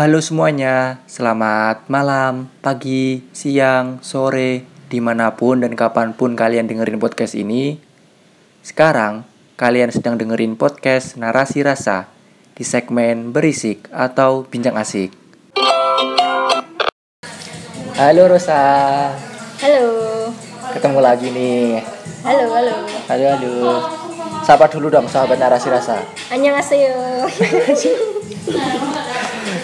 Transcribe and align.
Halo 0.00 0.16
semuanya, 0.24 1.04
selamat 1.04 1.92
malam, 1.92 2.48
pagi, 2.64 3.20
siang, 3.36 4.00
sore, 4.00 4.64
di 4.88 4.96
mana 4.96 5.36
pun 5.36 5.60
dan 5.60 5.76
kapan 5.76 6.16
pun 6.16 6.32
kalian 6.32 6.64
dengerin 6.64 6.96
podcast 6.96 7.36
ini. 7.36 7.76
Sekarang, 8.64 9.28
kalian 9.60 9.92
sedang 9.92 10.16
dengerin 10.16 10.56
podcast 10.56 11.20
Narasi 11.20 11.60
Rasa 11.60 12.08
di 12.56 12.64
segmen 12.64 13.36
Berisik 13.36 13.92
atau 13.92 14.48
Bincang 14.48 14.80
Asik. 14.80 15.12
Halo 18.00 18.24
Rosa, 18.24 18.56
Halo. 19.60 19.84
ketemu 20.72 20.98
lagi 21.04 21.28
nih. 21.28 21.84
Halo, 22.24 22.48
halo. 22.56 22.76
Halo, 23.04 23.26
halo. 23.36 23.52
Sapa 24.48 24.64
dulu 24.64 24.88
dong 24.88 25.12
sahabat 25.12 25.36
Narasi 25.36 25.68
Rasa. 25.68 26.00
Annyeonghaseyo. 26.32 27.28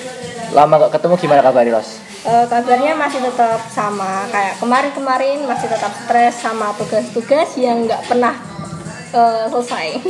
Lama 0.57 0.81
gak 0.81 0.97
ketemu 0.97 1.21
gimana 1.21 1.45
kabarnya 1.45 1.77
Ros? 1.77 2.01
Eh, 2.25 2.45
kabarnya 2.49 2.97
masih 2.97 3.21
tetap 3.21 3.61
sama 3.69 4.25
kayak 4.33 4.57
kemarin-kemarin 4.57 5.45
masih 5.45 5.69
tetap 5.69 5.93
stres 5.93 6.41
sama 6.41 6.73
tugas-tugas 6.81 7.61
yang 7.61 7.85
nggak 7.85 8.01
pernah 8.09 8.33
eh, 9.13 9.45
selesai. 9.53 10.01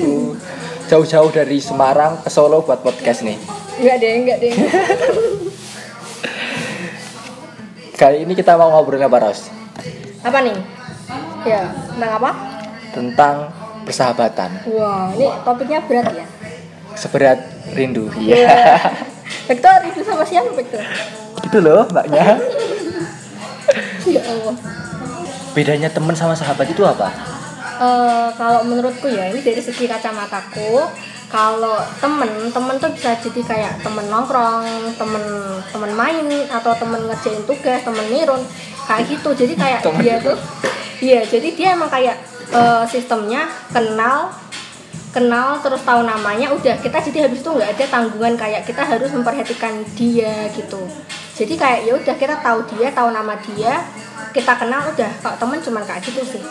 Jauh-jauh 0.86 1.34
dari 1.34 1.58
Semarang 1.58 2.22
ke 2.22 2.30
Solo 2.30 2.62
buat 2.62 2.78
podcast 2.78 3.26
nih. 3.26 3.34
Enggak 3.82 3.96
deh, 3.98 4.12
enggak 4.22 4.38
deh. 4.38 4.54
Kali 8.00 8.22
ini 8.22 8.38
kita 8.38 8.54
mau 8.54 8.70
ngobrolin 8.70 9.10
apa 9.10 9.18
Ros? 9.26 9.50
Apa 10.22 10.46
nih? 10.46 10.54
Ya, 11.42 11.74
tentang 11.90 12.12
apa? 12.22 12.30
Tentang 12.94 13.36
persahabatan. 13.82 14.62
Wah, 14.70 15.10
ini 15.10 15.26
topiknya 15.42 15.82
berat 15.90 16.14
ya. 16.14 16.26
Seberat 16.94 17.42
rindu. 17.74 18.14
Iya. 18.14 18.46
Iya. 18.46 18.78
Victor 19.46 19.78
itu 19.86 20.00
sama 20.02 20.26
siapa 20.26 20.50
Victor? 20.54 20.82
Itu 21.46 21.58
loh 21.62 21.86
mbaknya. 21.90 22.24
Ya 24.06 24.22
Allah. 24.22 24.54
Bedanya 25.50 25.90
teman 25.90 26.14
sama 26.14 26.30
sahabat 26.30 26.70
itu 26.70 26.78
apa? 26.86 27.10
Eh, 27.76 28.28
kalau 28.40 28.64
menurutku 28.64 29.04
ya 29.04 29.28
ini 29.28 29.44
dari 29.44 29.60
segi 29.60 29.84
kacamataku 29.84 30.80
kalau 31.28 31.76
temen 32.00 32.48
temen 32.48 32.74
tuh 32.80 32.88
bisa 32.96 33.12
jadi 33.20 33.40
kayak 33.44 33.72
temen 33.84 34.08
nongkrong 34.08 34.64
temen 34.96 35.24
temen 35.68 35.92
main 35.92 36.24
atau 36.48 36.72
temen 36.72 37.04
ngerjain 37.04 37.44
tugas 37.44 37.84
temen 37.84 38.06
nirun 38.08 38.40
kayak 38.88 39.04
gitu 39.10 39.28
jadi 39.36 39.54
kayak 39.58 39.80
Temen 39.84 40.00
dia 40.00 40.16
tuh 40.22 40.38
iya 41.04 41.20
jadi 41.26 41.48
dia 41.52 41.68
emang 41.76 41.92
kayak 41.92 42.16
eh, 42.54 42.84
sistemnya 42.88 43.44
kenal 43.74 44.32
kenal 45.16 45.56
terus 45.64 45.80
tahu 45.80 46.04
namanya 46.04 46.52
udah 46.52 46.76
kita 46.76 47.00
jadi 47.08 47.24
habis 47.24 47.40
itu 47.40 47.48
nggak 47.48 47.72
ada 47.72 47.84
tanggungan 47.88 48.36
kayak 48.36 48.68
kita 48.68 48.84
harus 48.84 49.08
memperhatikan 49.16 49.80
dia 49.96 50.52
gitu. 50.52 50.84
Jadi 51.32 51.56
kayak 51.56 51.88
ya 51.88 51.92
udah 51.96 52.16
kita 52.20 52.36
tahu 52.44 52.60
dia 52.76 52.92
tahu 52.92 53.08
nama 53.16 53.32
dia 53.40 53.80
kita 54.36 54.52
kenal 54.60 54.92
udah 54.92 55.08
kalau 55.24 55.36
temen 55.40 55.58
cuman 55.64 55.82
kayak 55.88 56.04
gitu 56.04 56.20
sih. 56.20 56.44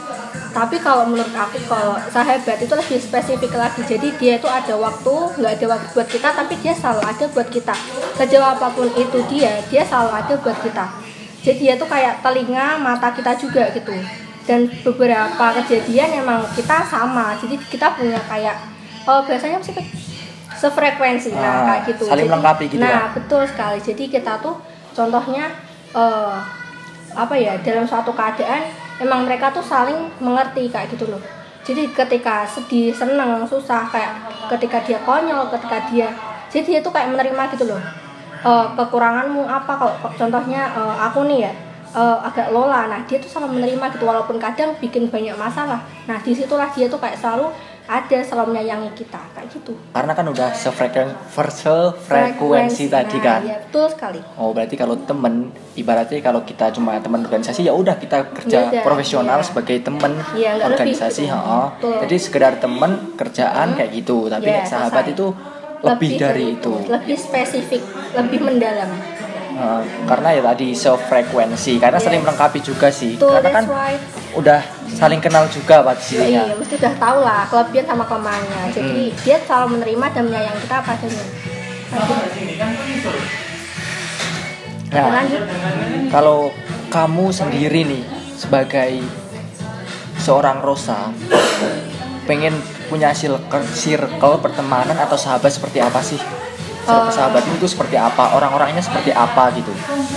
Tapi 0.50 0.82
kalau 0.82 1.06
menurut 1.06 1.30
aku 1.38 1.62
kalau 1.70 1.94
sahabat 2.10 2.58
itu 2.58 2.74
lebih 2.74 2.98
spesifik 2.98 3.54
lagi. 3.54 3.86
Jadi 3.86 4.18
dia 4.18 4.42
itu 4.42 4.50
ada 4.50 4.74
waktu 4.74 5.14
nggak 5.38 5.52
ada 5.62 5.66
waktu 5.78 5.88
buat 5.94 6.10
kita 6.10 6.30
tapi 6.34 6.58
dia 6.58 6.74
selalu 6.74 7.06
ada 7.06 7.26
buat 7.30 7.48
kita. 7.54 7.76
Sejauh 8.18 8.50
apa 8.50 8.74
pun 8.74 8.90
itu 8.98 9.20
dia 9.30 9.62
dia 9.70 9.86
selalu 9.86 10.10
ada 10.10 10.34
buat 10.42 10.58
kita. 10.66 10.86
Jadi 11.46 11.62
dia 11.62 11.74
tuh 11.78 11.86
kayak 11.86 12.26
telinga 12.26 12.82
mata 12.82 13.14
kita 13.14 13.38
juga 13.38 13.70
gitu 13.70 13.94
dan 14.46 14.70
beberapa 14.82 15.46
kejadian 15.62 16.22
emang 16.22 16.42
kita 16.54 16.86
sama. 16.86 17.34
Jadi 17.38 17.58
kita 17.66 17.94
punya 17.94 18.22
kayak 18.26 18.56
oh 19.06 19.22
biasanya 19.22 19.58
sih 19.60 19.74
sefrekuensi 20.56 21.36
nah 21.36 21.44
Ah, 21.44 21.62
kayak 21.68 21.82
gitu. 21.92 22.04
saling 22.08 22.26
Jadi- 22.26 22.32
melengkapi 22.32 22.64
gitu 22.70 22.82
nah 22.82 23.10
ya? 23.10 23.14
betul 23.14 23.42
sekali. 23.44 23.78
Jadi 23.82 24.04
kita 24.08 24.40
tuh 24.40 24.56
contohnya 24.94 25.52
eh, 25.92 26.36
apa 27.16 27.34
ya 27.34 27.56
dalam 27.60 27.84
suatu 27.84 28.12
keadaan 28.12 28.68
emang 28.98 29.24
mereka 29.24 29.52
tuh 29.52 29.64
saling 29.64 30.12
mengerti 30.20 30.70
kayak 30.70 30.92
gitu 30.92 31.08
loh. 31.08 31.20
Jadi 31.66 31.90
ketika 31.92 32.46
sedih 32.46 32.94
seneng 32.94 33.42
susah 33.44 33.90
kayak 33.90 34.14
ketika 34.54 34.78
dia 34.86 35.00
konyol 35.02 35.50
ketika 35.50 35.82
dia 35.90 36.14
jadi 36.48 36.64
dia 36.64 36.80
tuh 36.80 36.94
kayak 36.94 37.12
menerima 37.12 37.44
gitu 37.58 37.66
loh. 37.68 37.82
Eh, 38.46 38.66
kekuranganmu 38.78 39.44
apa? 39.44 39.74
Kalau 39.74 39.96
contohnya 40.16 40.70
eh, 40.72 40.96
aku 41.02 41.26
nih 41.26 41.40
ya 41.50 41.54
eh, 41.96 42.18
agak 42.22 42.52
lola 42.52 42.86
nah 42.86 43.00
dia 43.08 43.18
tuh 43.18 43.32
selalu 43.32 43.58
menerima 43.58 43.86
gitu 43.96 44.04
walaupun 44.04 44.36
kadang 44.36 44.76
bikin 44.78 45.08
banyak 45.08 45.34
masalah 45.36 45.80
nah 46.06 46.20
di 46.20 46.36
situlah 46.36 46.68
dia 46.70 46.86
tuh 46.86 47.00
kayak 47.00 47.16
selalu 47.16 47.48
ada 47.86 48.18
selalu 48.18 48.50
menyayangi 48.50 48.98
kita 48.98 49.22
kayak 49.38 49.46
gitu 49.54 49.78
Karena 49.94 50.18
kan 50.18 50.26
udah 50.26 50.50
sefrekuensi, 50.58 51.14
sefrekuensi 51.62 52.90
tadi 52.90 53.18
Nah, 53.22 53.24
kan. 53.24 53.42
ya 53.46 53.58
betul 53.62 53.86
sekali 53.94 54.20
Oh 54.42 54.50
berarti 54.58 54.74
kalau 54.74 54.98
temen 55.06 55.54
ibaratnya 55.78 56.18
kalau 56.18 56.42
kita 56.42 56.74
cuma 56.74 56.98
teman 56.98 57.22
organisasi 57.22 57.62
ya 57.62 57.78
udah 57.78 57.94
kita 58.02 58.34
kerja 58.34 58.74
Beda, 58.74 58.82
profesional 58.82 59.38
iya. 59.38 59.46
sebagai 59.46 59.78
temen 59.86 60.12
Iya, 60.34 60.50
nggak 60.58 60.66
lebih 60.66 60.66
organisasi, 60.82 61.24
gitu. 61.30 61.38
Betul. 61.78 61.98
Jadi 62.10 62.16
sekedar 62.18 62.54
temen 62.58 62.92
kerjaan 63.14 63.68
kayak 63.78 63.92
gitu. 63.94 64.18
Tapi 64.28 64.50
nek 64.50 64.66
sahabat 64.66 65.06
selesai. 65.06 65.14
itu 65.14 65.28
lebih, 65.86 66.12
dari 66.18 66.46
itu. 66.58 66.74
lebih 66.90 67.14
spesifik 67.14 67.82
lebih 68.18 68.40
mendalam 68.42 68.90
Ha, 69.56 69.80
karena 70.04 70.36
ya 70.36 70.42
tadi 70.44 70.76
sefrekuensi 70.76 71.80
karena 71.80 71.96
Yes. 71.96 72.06
saling 72.06 72.22
melengkapi 72.22 72.60
juga 72.60 72.92
sih. 72.92 73.16
Tuh, 73.16 73.40
karena 73.40 73.56
kan 73.56 73.64
why. 73.66 73.96
udah 74.36 74.60
saling 74.86 75.24
kenal 75.24 75.48
juga 75.48 75.80
pada 75.80 75.96
iya 76.20 76.52
mesti 76.52 76.76
udah 76.76 76.94
tahu 76.96 77.18
lah 77.20 77.48
kelebihan 77.48 77.84
sama 77.86 78.04
kelemahannya 78.04 78.68
jadi 78.70 79.04
Hmm. 79.06 79.18
dia 79.24 79.38
selalu 79.42 79.68
menerima 79.74 80.06
dan 80.12 80.24
menyayangi 80.28 80.60
kita 80.60 80.76
apa 80.76 80.92
adanya 80.94 81.26
Nah, 84.86 85.08
lanjut 85.12 85.42
kalau 86.08 86.52
kamu 86.88 87.26
sendiri 87.30 87.82
nih 87.84 88.04
sebagai 88.34 89.04
seorang 90.18 90.60
Rosa 90.60 91.12
pengen 92.24 92.56
punya 92.88 93.12
circle, 93.12 93.44
circle 93.70 94.36
pertemanan 94.40 94.96
atau 94.96 95.16
sahabat 95.16 95.52
seperti 95.52 95.80
apa 95.80 96.00
sih? 96.00 96.20
Sahabatmu 96.86 97.54
itu 97.56 97.68
seperti 97.68 97.96
apa? 97.98 98.32
Orang-orangnya 98.32 98.80
seperti 98.80 99.10
apa 99.12 99.50
gitu? 99.54 99.74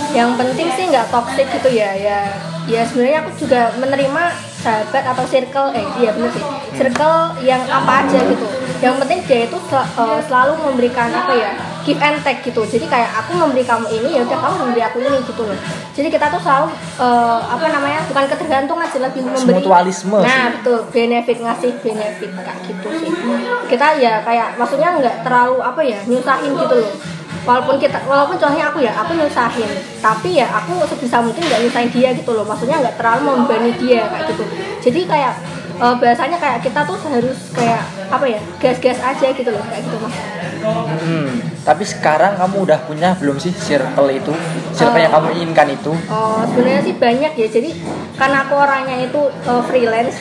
yang 0.09 0.33
penting 0.33 0.69
sih 0.73 0.89
nggak 0.89 1.09
toxic 1.09 1.45
gitu 1.49 1.69
ya 1.69 1.91
ya. 1.93 2.19
Ya 2.65 2.85
sebenarnya 2.85 3.25
aku 3.25 3.31
juga 3.35 3.73
menerima 3.77 4.23
sahabat 4.61 5.03
atau 5.07 5.25
circle 5.25 5.73
eh 5.73 5.85
iya 5.97 6.13
bener 6.13 6.29
sih. 6.29 6.45
Circle 6.73 7.17
yang 7.41 7.61
apa 7.65 8.05
aja 8.05 8.19
gitu. 8.21 8.45
Yang 8.79 8.95
penting 9.01 9.19
dia 9.25 9.39
itu 9.45 9.57
sel- 9.65 9.89
eh, 9.97 10.19
selalu 10.23 10.53
memberikan 10.63 11.09
apa 11.09 11.33
ya 11.33 11.51
give 11.85 12.01
and 12.01 12.19
take 12.23 12.41
gitu. 12.43 12.61
Jadi 12.65 12.85
kayak 12.87 13.09
aku 13.23 13.37
memberi 13.37 13.63
kamu 13.63 13.87
ini 14.01 14.19
ya 14.19 14.21
udah 14.25 14.37
kamu 14.37 14.55
memberi 14.67 14.81
aku 14.83 14.97
ini 15.03 15.17
gitu 15.23 15.41
loh. 15.45 15.57
Jadi 15.95 16.07
kita 16.11 16.25
tuh 16.31 16.41
selalu 16.41 16.67
eh, 16.99 17.39
apa 17.43 17.65
namanya 17.71 17.99
bukan 18.07 18.25
ketergantungan 18.27 18.87
sih 18.91 19.01
lebih 19.01 19.21
memberi 19.25 19.59
Mutualisme 19.59 20.17
nah 20.19 20.49
sih. 20.49 20.53
betul. 20.59 20.79
Benefit 20.91 21.37
ngasih 21.43 21.71
benefit 21.83 22.31
kayak 22.35 22.57
gitu 22.67 22.87
sih. 23.03 23.11
Kita 23.69 23.87
ya 23.99 24.23
kayak 24.23 24.59
maksudnya 24.59 24.89
nggak 24.99 25.15
terlalu 25.27 25.57
apa 25.63 25.81
ya 25.83 25.99
nyusahin 26.07 26.51
gitu 26.55 26.75
loh. 26.79 26.93
Walaupun 27.47 27.79
kita 27.79 28.03
walaupun 28.03 28.35
contohnya 28.35 28.67
aku 28.69 28.79
ya 28.83 28.91
aku 28.93 29.11
nyusahin. 29.15 29.71
Tapi 30.03 30.29
ya 30.39 30.47
aku 30.51 30.83
sebisa 30.85 31.23
mungkin 31.23 31.41
nggak 31.43 31.61
nyusahin 31.65 31.89
dia 31.91 32.09
gitu 32.13 32.31
loh. 32.35 32.43
Maksudnya 32.43 32.83
nggak 32.83 32.95
terlalu 32.99 33.21
membebani 33.33 33.71
dia 33.79 34.07
kayak 34.11 34.23
gitu. 34.35 34.43
Jadi 34.89 35.01
kayak 35.07 35.33
eh, 35.79 35.95
bahasanya 35.95 36.37
kayak 36.37 36.59
kita 36.61 36.79
tuh 36.83 36.97
harus 37.01 37.39
kayak 37.51 37.81
apa 38.09 38.25
ya 38.27 38.39
gas-gas 38.57 38.99
aja 38.99 39.27
gitu 39.31 39.49
loh 39.49 39.63
kayak 39.65 39.83
gitu 39.83 39.97
mas 39.99 40.15
Hmm, 40.59 41.39
tapi 41.63 41.87
sekarang 41.87 42.35
kamu 42.35 42.67
udah 42.67 42.79
punya 42.83 43.15
belum 43.15 43.39
sih 43.39 43.55
circle 43.55 44.11
itu? 44.11 44.35
Circle 44.75 44.99
Eh. 44.99 45.03
yang 45.07 45.13
kamu 45.15 45.27
inginkan 45.39 45.71
itu? 45.71 45.95
Oh, 46.11 46.43
sebenarnya 46.43 46.83
sih 46.83 46.95
banyak 46.99 47.31
ya. 47.31 47.47
Jadi 47.47 47.69
karena 48.19 48.43
aku 48.43 48.59
orangnya 48.59 48.99
itu 48.99 49.21
uh, 49.47 49.63
freelance 49.63 50.19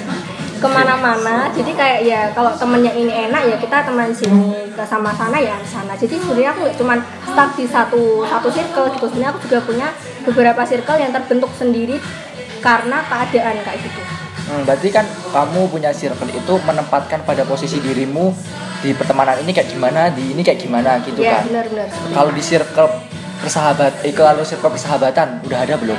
ke 0.58 0.68
mana-mana. 0.70 1.50
Jadi 1.50 1.74
kayak 1.74 2.00
ya 2.06 2.20
kalau 2.32 2.54
temennya 2.54 2.94
ini 2.94 3.10
enak 3.10 3.50
ya 3.50 3.56
kita 3.58 3.82
teman 3.82 4.14
sini 4.14 4.70
ke 4.70 4.82
sama 4.86 5.10
sana 5.10 5.42
ya 5.42 5.58
ke 5.58 5.66
sana. 5.66 5.98
Jadi 5.98 6.14
sebenarnya 6.16 6.54
aku 6.54 6.60
nggak 6.70 6.76
cuma 6.78 6.94
stuck 7.26 7.50
di 7.58 7.66
satu 7.66 8.02
satu 8.22 8.48
circle 8.48 8.86
gitu. 8.94 9.04
Sebenarnya 9.10 9.30
aku 9.34 9.40
juga 9.42 9.58
punya 9.66 9.88
beberapa 10.22 10.62
circle 10.62 11.02
yang 11.02 11.10
terbentuk 11.10 11.50
sendiri 11.58 11.98
karena 12.62 13.02
keadaan 13.02 13.58
kayak 13.66 13.82
gitu. 13.82 14.00
Hmm, 14.48 14.64
berarti 14.64 14.88
kan 14.88 15.04
kamu 15.28 15.68
punya 15.68 15.92
circle 15.92 16.26
itu 16.26 16.54
menempatkan 16.58 17.20
pada 17.22 17.44
posisi 17.44 17.78
dirimu 17.78 18.32
di 18.78 18.96
pertemanan 18.96 19.36
ini 19.38 19.52
kayak 19.52 19.68
gimana, 19.68 20.08
di 20.08 20.32
ini 20.32 20.40
kayak 20.40 20.56
gimana 20.58 21.04
gitu 21.04 21.20
ya 21.20 21.38
kan? 21.38 21.52
benar-benar. 21.52 21.86
Kalau 22.08 22.30
di 22.32 22.40
circle 22.40 22.88
persahabat, 23.38 23.92
eh 24.02 24.10
kalau 24.10 24.40
circle 24.40 24.72
persahabatan 24.72 25.44
udah 25.44 25.58
ada 25.60 25.76
belum? 25.76 25.98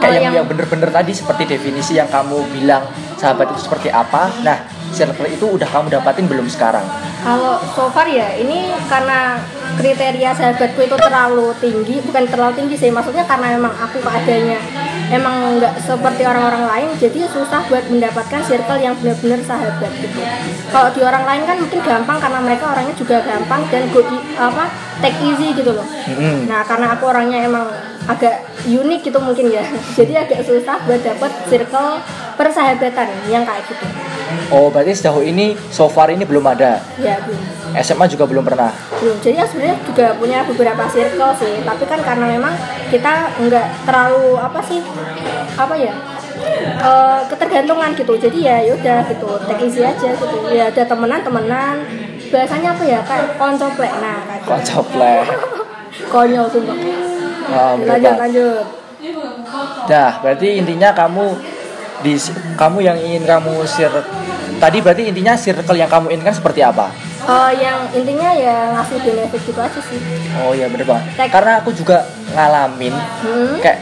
Kayak 0.00 0.08
Oh, 0.08 0.08
yang 0.08 0.24
yang- 0.24 0.34
yang 0.40 0.46
bener-bener 0.48 0.88
tadi 0.88 1.12
seperti 1.12 1.44
definisi 1.46 1.94
yang 1.94 2.08
kamu 2.08 2.48
bilang 2.50 2.82
sahabat 3.14 3.52
itu 3.52 3.60
seperti 3.62 3.86
apa. 3.86 4.32
Nah, 4.40 4.56
circle 4.90 5.28
itu 5.28 5.46
udah 5.46 5.68
kamu 5.68 5.92
dapatin 5.92 6.26
belum 6.26 6.48
sekarang? 6.48 6.82
Kalau 7.20 7.60
so 7.70 7.86
far 7.88 8.04
ya 8.04 8.34
ini 8.34 8.72
karena 8.88 9.38
kriteria 9.72 10.32
sahabatku 10.32 10.80
itu 10.80 10.96
terlalu 10.96 11.54
tinggi, 11.56 12.02
bukan 12.02 12.24
terlalu 12.26 12.52
tinggi 12.56 12.76
sih, 12.76 12.90
maksudnya 12.90 13.22
karena 13.22 13.54
memang 13.54 13.72
aku 13.72 14.00
keadaannya 14.00 14.58
emang 15.08 15.58
nggak 15.58 15.74
seperti 15.78 16.22
orang-orang 16.22 16.64
lain 16.68 16.88
jadi 16.96 17.26
susah 17.26 17.66
buat 17.66 17.84
mendapatkan 17.88 18.40
circle 18.42 18.78
yang 18.78 18.94
benar-benar 18.94 19.40
sahabat 19.42 19.90
gitu 19.98 20.20
kalau 20.68 20.88
di 20.92 21.00
orang 21.00 21.24
lain 21.24 21.42
kan 21.42 21.56
mungkin 21.58 21.80
gampang 21.80 22.18
karena 22.20 22.38
mereka 22.38 22.64
orangnya 22.70 22.94
juga 22.94 23.16
gampang 23.22 23.66
dan 23.68 23.88
go 23.90 24.00
i- 24.04 24.26
apa 24.36 24.64
take 25.00 25.18
easy 25.20 25.50
gitu 25.52 25.72
loh 25.72 25.86
Mm-mm. 26.06 26.46
nah 26.46 26.62
karena 26.62 26.94
aku 26.94 27.04
orangnya 27.06 27.42
emang 27.42 27.66
agak 28.10 28.42
unik 28.66 29.00
gitu 29.06 29.18
mungkin 29.22 29.46
ya. 29.52 29.64
Jadi 29.98 30.12
agak 30.18 30.42
susah 30.42 30.82
buat 30.86 31.00
dapet 31.02 31.32
circle 31.46 32.02
persahabatan 32.34 33.08
yang 33.30 33.46
kayak 33.46 33.62
gitu. 33.70 33.86
Oh, 34.48 34.72
berarti 34.72 34.96
sejauh 34.96 35.22
ini 35.22 35.54
so 35.68 35.86
far 35.86 36.08
ini 36.10 36.24
belum 36.24 36.42
ada. 36.48 36.80
ya 36.98 37.20
belum. 37.22 37.40
SMA 37.72 38.04
juga 38.04 38.28
belum 38.28 38.44
pernah. 38.44 38.68
belum. 39.00 39.16
Jadi 39.24 39.40
ya 39.40 39.46
sebenarnya 39.48 39.76
juga 39.84 40.06
punya 40.16 40.38
beberapa 40.44 40.84
circle 40.92 41.32
sih. 41.40 41.54
Tapi 41.64 41.84
kan 41.88 42.00
karena 42.04 42.26
memang 42.28 42.54
kita 42.92 43.32
nggak 43.40 43.66
terlalu 43.88 44.36
apa 44.36 44.60
sih 44.60 44.80
apa 45.56 45.74
ya 45.76 45.94
eh, 46.80 47.20
ketergantungan 47.32 47.96
gitu. 47.96 48.12
Jadi 48.18 48.38
ya 48.44 48.56
yaudah 48.66 49.08
gitu 49.08 49.28
take 49.48 49.62
easy 49.68 49.80
aja 49.84 50.08
gitu. 50.12 50.36
Ya 50.52 50.68
ada 50.68 50.82
temenan 50.84 51.20
temenan 51.24 51.76
biasanya 52.32 52.76
apa 52.76 52.84
ya 52.84 53.00
kayak 53.04 53.40
koncoplek. 53.40 53.92
Nah 54.00 54.20
kayak 54.28 54.40
gitu. 54.44 54.50
Koncoplek. 54.52 55.26
konyol 56.12 56.48
sumpah 56.48 57.11
Oh, 57.52 57.74
lanjut 57.78 58.16
lanjut 58.18 58.64
Dah, 59.84 60.18
berarti 60.18 60.56
intinya 60.56 60.90
kamu 60.90 61.34
di 62.00 62.14
kamu 62.54 62.78
yang 62.80 62.94
ingin 62.96 63.22
kamu 63.22 63.62
sir 63.64 63.90
tadi 64.56 64.78
berarti 64.78 65.06
intinya 65.06 65.34
circle 65.34 65.74
yang 65.74 65.86
kamu 65.86 66.10
inginkan 66.10 66.32
seperti 66.32 66.62
apa? 66.62 66.86
Eh, 67.22 67.52
yang 67.56 67.86
intinya 67.92 68.30
ya 68.32 68.70
ngasih 68.72 68.98
benefit 69.00 69.40
gitu 69.44 69.58
aja 69.58 69.80
sih 69.80 69.98
Oh 70.36 70.50
iya 70.50 70.66
bener 70.66 70.82
banget. 70.84 71.04
Tek- 71.16 71.30
Karena 71.30 71.52
aku 71.58 71.70
juga 71.70 72.02
ngalamin 72.32 72.94
hmm? 72.94 73.58
kayak 73.58 73.78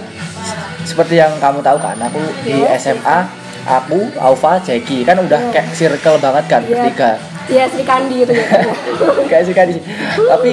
seperti 0.82 1.16
yang 1.16 1.32
kamu 1.36 1.60
tahu 1.60 1.76
kan, 1.76 1.96
aku 1.98 2.20
di 2.40 2.56
Iya. 2.58 2.76
SMA 2.76 3.18
aku, 3.62 4.08
Alfa, 4.16 4.56
Jeki 4.58 5.04
kan 5.04 5.16
udah 5.16 5.36
Iya. 5.38 5.52
kayak 5.52 5.68
circle 5.70 6.16
banget 6.18 6.44
kan 6.48 6.60
Iya. 6.62 6.72
bertiga. 6.74 7.10
Iya 7.46 7.64
Sri 7.66 7.82
Kandi 7.82 8.16
itu 8.20 8.32
ya 8.32 8.46
kayak 9.30 9.42
sih 9.42 9.52
Kadi. 9.52 9.74
Tapi 10.16 10.50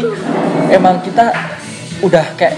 emang 0.70 1.00
kita 1.00 1.32
udah 2.00 2.26
kayak 2.36 2.56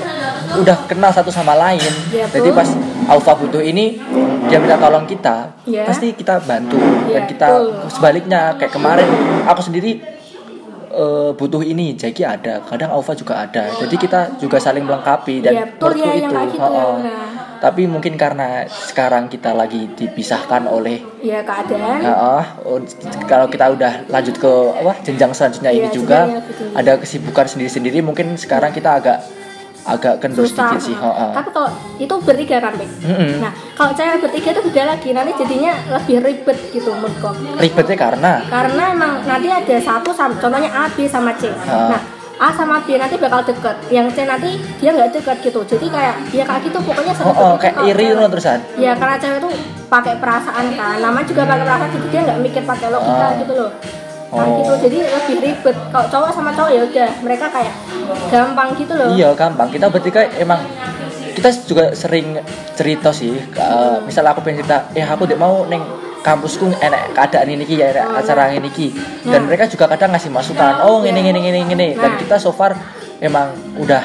udah 0.55 0.77
kenal 0.85 1.11
satu 1.11 1.29
sama 1.29 1.53
lain. 1.53 1.81
Iya, 2.09 2.25
Jadi 2.27 2.49
pas 2.51 2.67
Alfa 3.05 3.33
butuh 3.33 3.61
ini 3.61 3.97
dia 4.45 4.57
minta 4.57 4.75
tolong 4.75 5.05
kita, 5.05 5.53
Iya. 5.63 5.85
pasti 5.85 6.11
kita 6.11 6.41
bantu 6.41 6.77
dan 7.07 7.23
Iya, 7.23 7.29
kita 7.29 7.47
betul. 7.47 7.89
sebaliknya 7.89 8.41
kayak 8.57 8.73
kemarin 8.73 9.07
aku 9.45 9.61
sendiri 9.61 10.01
eh, 10.89 11.31
butuh 11.31 11.61
ini, 11.61 11.93
Jeki 11.93 12.25
ada, 12.25 12.65
kadang 12.65 12.89
Alfa 12.89 13.13
juga 13.13 13.37
ada. 13.39 13.69
Jadi 13.69 13.93
kita 13.95 14.41
juga 14.41 14.57
saling 14.57 14.81
melengkapi 14.81 15.37
dan 15.39 15.53
Iya, 15.53 15.65
betul 15.69 15.91
ya 15.95 16.11
yang 16.17 16.33
kayak 16.33 16.49
gitu 16.49 16.65
heeh. 16.65 16.93
Nah, 16.97 17.28
Tapi 17.59 17.85
mungkin 17.85 18.15
karena 18.15 18.63
sekarang 18.65 19.27
kita 19.27 19.51
lagi 19.51 19.91
dipisahkan 19.93 20.63
oleh 20.63 21.03
ya 21.19 21.43
keadaan 21.43 21.99
Heeh, 21.99 22.43
oh, 22.63 22.79
kalau 23.25 23.45
kita 23.45 23.67
udah 23.69 24.07
lanjut 24.07 24.35
ke 24.35 24.51
apa 24.73 24.95
jenjang 25.03 25.31
selanjutnya 25.31 25.69
ini 25.69 25.87
Iya, 25.87 25.91
juga 25.91 26.19
ada 26.71 26.95
kesibukan 26.95 27.45
sendiri-sendiri 27.45 27.99
mungkin 27.99 28.35
sekarang 28.35 28.71
kita 28.71 28.95
agak 28.95 29.19
agak 29.81 30.21
kendur 30.21 30.45
susah. 30.45 30.75
sedikit 30.75 30.79
sih. 30.85 30.95
heeh. 30.95 31.29
Tapi 31.33 31.49
kalau 31.49 31.69
itu 31.97 32.13
bertiga 32.21 32.61
kan, 32.61 32.75
Bek? 32.75 32.89
Mm-mm. 33.01 33.41
Nah, 33.41 33.49
kalau 33.73 33.91
cewek 33.91 34.21
bertiga 34.21 34.49
itu 34.51 34.61
beda 34.69 34.83
lagi, 34.85 35.09
nanti 35.11 35.31
jadinya 35.33 35.73
lebih 35.89 36.15
ribet 36.21 36.57
gitu 36.69 36.91
menurutku. 36.93 37.31
Ribetnya 37.57 37.97
karena 37.97 38.31
Karena 38.45 38.83
emang 38.93 39.11
nanti 39.23 39.47
ada 39.49 39.75
satu 39.81 40.11
sama, 40.13 40.35
contohnya 40.37 40.69
A, 40.69 40.91
B 40.93 41.07
sama 41.09 41.31
C. 41.39 41.49
Ah. 41.65 41.95
Nah, 41.95 42.01
A 42.39 42.55
sama 42.55 42.79
B 42.79 42.95
nanti 42.95 43.19
bakal 43.19 43.43
deket, 43.43 43.75
yang 43.91 44.07
C 44.07 44.23
nanti 44.23 44.55
dia 44.79 44.95
nggak 44.95 45.11
deket 45.11 45.37
gitu. 45.43 45.59
Jadi 45.67 45.91
kayak 45.91 46.15
ya 46.31 46.47
kayak 46.47 46.61
gitu 46.63 46.79
pokoknya 46.79 47.11
oh, 47.11 47.17
seribet 47.19 47.35
oh, 47.35 47.51
itu 47.51 47.59
kayak 47.59 47.75
kalau 47.75 47.89
iri 47.91 48.07
loh 48.15 48.27
terusan. 48.31 48.59
Ya 48.79 48.91
karena 48.95 49.15
cewek 49.19 49.39
tuh 49.43 49.51
pakai 49.91 50.13
perasaan 50.23 50.65
kan, 50.71 50.95
namanya 51.03 51.25
juga 51.27 51.43
pakai 51.43 51.65
perasaan, 51.67 51.89
jadi 51.91 52.07
dia 52.07 52.21
nggak 52.23 52.39
mikir 52.39 52.63
pakai 52.63 52.87
logika 52.89 53.25
Ah. 53.27 53.31
gitu 53.35 53.53
loh. 53.53 53.71
Nah, 54.29 54.45
Oh. 54.45 54.61
gitu, 54.61 54.73
jadi 54.85 54.97
lebih 55.03 55.37
ribet. 55.41 55.75
Kalau 55.89 56.05
cowok 56.07 56.29
sama 56.29 56.53
cowok 56.53 56.69
ya 56.69 56.81
udah, 56.85 57.09
mereka 57.25 57.45
kayak 57.49 57.73
gampang 58.29 58.69
gitu 58.77 58.93
loh. 58.93 59.09
Iya, 59.09 59.33
gampang. 59.33 59.67
Kita 59.67 59.89
bertiga 59.89 60.21
emang 60.37 60.61
kita 61.33 61.49
juga 61.65 61.91
sering 61.91 62.37
cerita 62.77 63.09
sih. 63.09 63.35
eh, 63.35 63.95
misal 64.05 64.23
aku 64.23 64.39
pengen 64.39 64.61
cerita, 64.61 64.85
eh 64.93 65.01
aku 65.01 65.25
tidak 65.25 65.41
mau 65.41 65.65
neng 65.65 65.81
kampusku 66.19 66.67
enak 66.73 67.13
keadaan 67.13 67.47
ini 67.47 67.63
ki 67.63 67.75
ya 67.75 67.87
enak 67.89 68.05
Oh, 68.05 68.19
acara 68.19 68.51
ini 68.51 68.69
ki 68.69 68.87
dan 69.25 69.41
Nah. 69.41 69.47
mereka 69.47 69.65
juga 69.65 69.87
kadang 69.87 70.11
ngasih 70.11 70.29
masukan 70.29 70.83
oh 70.83 71.01
ini 71.01 71.19
ini 71.21 71.39
ini 71.39 71.59
ini 71.65 71.87
dan 71.93 72.11
Nah. 72.13 72.19
kita 72.19 72.35
so 72.35 72.51
far 72.51 72.75
emang 73.17 73.49
udah 73.75 74.03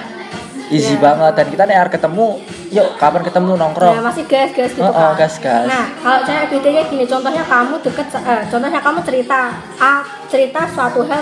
easy 0.68 0.94
Iya. 0.94 1.02
banget 1.02 1.32
dan 1.34 1.46
kita 1.48 1.62
nih 1.64 1.76
ketemu 1.88 2.38
yuk 2.74 2.98
kapan 2.98 3.22
ketemu 3.22 3.54
nongkrong 3.54 3.94
Nah, 3.94 4.02
masih 4.02 4.26
gas 4.26 4.50
gas 4.50 4.74
gitu 4.74 4.82
Oh, 4.82 4.90
oh, 4.90 5.14
kan. 5.14 5.14
gas, 5.14 5.38
gas. 5.38 5.64
Nah, 5.64 5.86
kalau 5.94 6.18
cewek 6.26 6.44
bedanya 6.50 6.82
gini, 6.84 7.04
contohnya 7.06 7.44
kamu 7.46 7.74
deket, 7.80 8.06
eh, 8.18 8.42
contohnya 8.50 8.80
kamu 8.82 8.98
cerita 9.06 9.38
A, 9.78 9.94
cerita 10.26 10.60
suatu 10.66 11.06
hal 11.06 11.20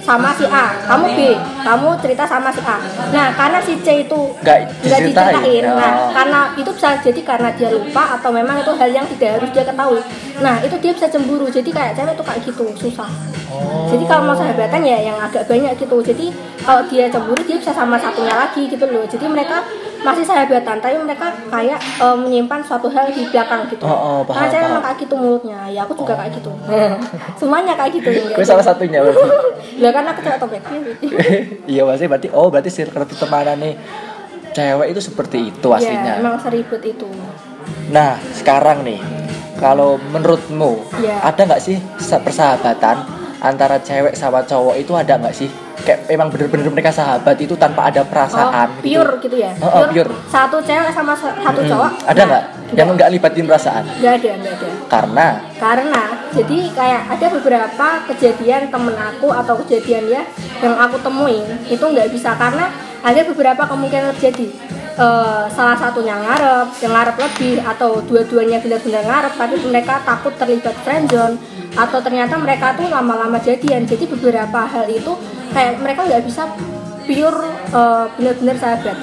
sama 0.00 0.34
si 0.34 0.42
A, 0.44 0.74
kamu 0.82 1.06
B, 1.14 1.20
kamu 1.62 1.88
cerita 2.02 2.24
sama 2.26 2.50
si 2.50 2.58
A. 2.66 2.76
Nah, 3.14 3.30
karena 3.30 3.58
si 3.62 3.78
C 3.78 4.02
itu 4.02 4.20
Nggak 4.42 4.58
diceritain. 4.82 5.38
diceritain, 5.38 5.64
nah 5.70 5.92
Oh. 5.94 6.10
karena 6.10 6.40
itu 6.58 6.70
bisa 6.74 6.98
jadi 6.98 7.20
karena 7.22 7.48
dia 7.54 7.70
lupa 7.70 8.18
atau 8.18 8.30
memang 8.34 8.58
itu 8.58 8.72
hal 8.74 8.90
yang 8.90 9.06
tidak 9.06 9.38
harus 9.38 9.50
dia 9.54 9.62
ketahui. 9.62 10.02
Nah, 10.42 10.58
itu 10.58 10.74
dia 10.76 10.90
bisa 10.90 11.06
cemburu. 11.06 11.46
Jadi 11.46 11.70
kayak 11.70 11.94
cewek 11.94 12.14
tuh 12.18 12.26
kayak 12.26 12.40
gitu, 12.42 12.66
susah. 12.74 13.06
Oh. 13.50 13.86
Jadi 13.86 14.04
kalau 14.04 14.22
mau 14.24 14.34
sahabatan 14.34 14.80
ya 14.80 14.98
yang 15.02 15.18
agak 15.18 15.44
banyak 15.44 15.74
gitu. 15.74 15.96
Jadi 16.00 16.30
kalau 16.58 16.86
dia 16.86 17.06
cemburu 17.06 17.42
dia 17.42 17.56
bisa 17.56 17.70
sama 17.70 17.94
satunya 17.94 18.30
lagi 18.32 18.64
gitu 18.64 18.84
loh. 18.84 19.02
Jadi 19.02 19.26
mereka 19.26 19.60
masih 20.00 20.22
sahabatan, 20.22 20.78
tapi 20.78 20.96
mereka 20.96 21.28
kayak 21.46 21.76
eh, 21.76 22.16
menyimpan 22.16 22.60
suatu 22.60 22.88
hal 22.88 23.04
di 23.06 23.26
belakang 23.26 23.66
gitu. 23.66 23.82
Oh, 23.82 23.90
oh, 23.90 24.18
paham, 24.22 24.38
Karena 24.38 24.48
saya 24.48 24.60
paham. 24.60 24.70
emang 24.70 24.82
kayak 24.82 24.98
gitu 24.98 25.14
mulutnya. 25.14 25.58
Ya 25.66 25.80
aku 25.82 25.92
juga 25.94 26.14
kayak 26.16 26.32
gitu. 26.32 26.50
Semuanya 27.36 27.74
kayak 27.74 27.92
gitu. 27.92 28.08
gue 28.38 28.46
salah 28.46 28.62
satunya 28.62 28.98
berarti 29.00 29.26
Lah 29.82 29.90
kan 29.90 30.04
aku 30.06 30.20
cewek 30.20 30.38
topik. 30.38 30.62
iya 31.72 31.82
pasti 31.84 32.04
berarti 32.06 32.28
oh 32.30 32.48
berarti 32.48 32.70
circle 32.70 33.04
pertemanan 33.04 33.56
nih 33.58 33.74
cewek 34.50 34.88
itu 34.88 35.00
seperti 35.00 35.38
itu 35.48 35.68
Ya, 35.68 35.76
aslinya 35.76 36.12
emang 36.16 36.34
seribet 36.36 36.82
itu. 36.82 37.06
nah 37.88 38.18
sekarang 38.32 38.82
nih 38.82 38.98
kalau 39.54 39.94
menurutmu 40.04 40.80
Ya. 40.98 41.22
ada 41.22 41.44
nggak 41.44 41.60
sih 41.60 41.78
sa- 41.96 42.18
persahabatan 42.18 43.19
antara 43.40 43.76
cewek 43.78 44.12
sama 44.12 44.40
cowok 44.42 44.76
itu 44.76 44.92
ada 44.92 45.16
nggak 45.16 45.32
sih 45.32 45.48
kayak 45.80 46.04
emang 46.06 46.28
bener-bener 46.28 46.68
mereka 46.68 46.90
sahabat 46.90 47.36
itu 47.36 47.56
tanpa 47.56 47.88
ada 47.88 48.04
perasaan 48.04 48.68
Oh, 48.70 48.84
pure 48.84 49.16
gitu 49.18 49.32
ya. 49.34 49.48
Oh, 49.58 49.80
oh, 49.80 49.88
pure. 49.88 50.12
Satu 50.28 50.60
cewek 50.60 50.92
sama 50.92 51.12
sa- 51.12 51.32
satu 51.34 51.56
Mm-mm. 51.58 51.70
cowok. 51.70 51.90
ada 52.04 52.12
Nah, 52.14 52.26
nggak 52.26 52.44
yang 52.70 52.88
nggak 52.92 53.10
libatin 53.10 53.44
perasaan 53.44 53.84
Nggak 53.96 54.12
ada, 54.14 54.30
nggak 54.36 54.54
ada. 54.54 54.68
karena 54.86 55.26
karena 55.56 56.02
jadi 56.30 56.58
kayak 56.70 57.02
ada 57.10 57.26
beberapa 57.30 57.86
kejadian 58.06 58.62
temen 58.68 58.94
aku 58.94 59.28
atau 59.30 59.54
kejadian 59.58 60.04
ya 60.06 60.22
yang 60.60 60.76
aku 60.76 61.00
temuin 61.00 61.42
itu 61.66 61.80
nggak 61.82 62.08
bisa 62.08 62.36
karena 62.36 62.68
ada 63.00 63.20
beberapa 63.24 63.64
kemungkinan 63.64 64.12
terjadi 64.14 64.52
Eh, 65.00 65.44
salah 65.56 65.80
satunya 65.80 66.12
ngarep 66.12 66.76
yang 66.84 66.92
ngarep 66.92 67.16
lebih 67.16 67.56
atau 67.64 68.04
dua-duanya 68.04 68.60
benar-benar 68.60 69.00
ngarep 69.08 69.32
tapi 69.32 69.56
mereka 69.64 69.96
takut 70.04 70.36
terlibat 70.36 70.76
friendzone 70.84 71.40
atau 71.72 72.04
ternyata 72.04 72.36
mereka 72.36 72.76
tuh 72.76 72.84
lama-lama 72.92 73.40
jadian. 73.40 73.88
Jadi 73.88 74.04
beberapa 74.12 74.60
hal 74.60 74.84
itu 74.92 75.16
kayak 75.56 75.80
mereka 75.80 76.04
nggak 76.04 76.20
bisa 76.28 76.52
pure 77.08 77.40
eh, 77.72 78.04
benar-benar 78.20 78.56
sahabat. 78.60 78.96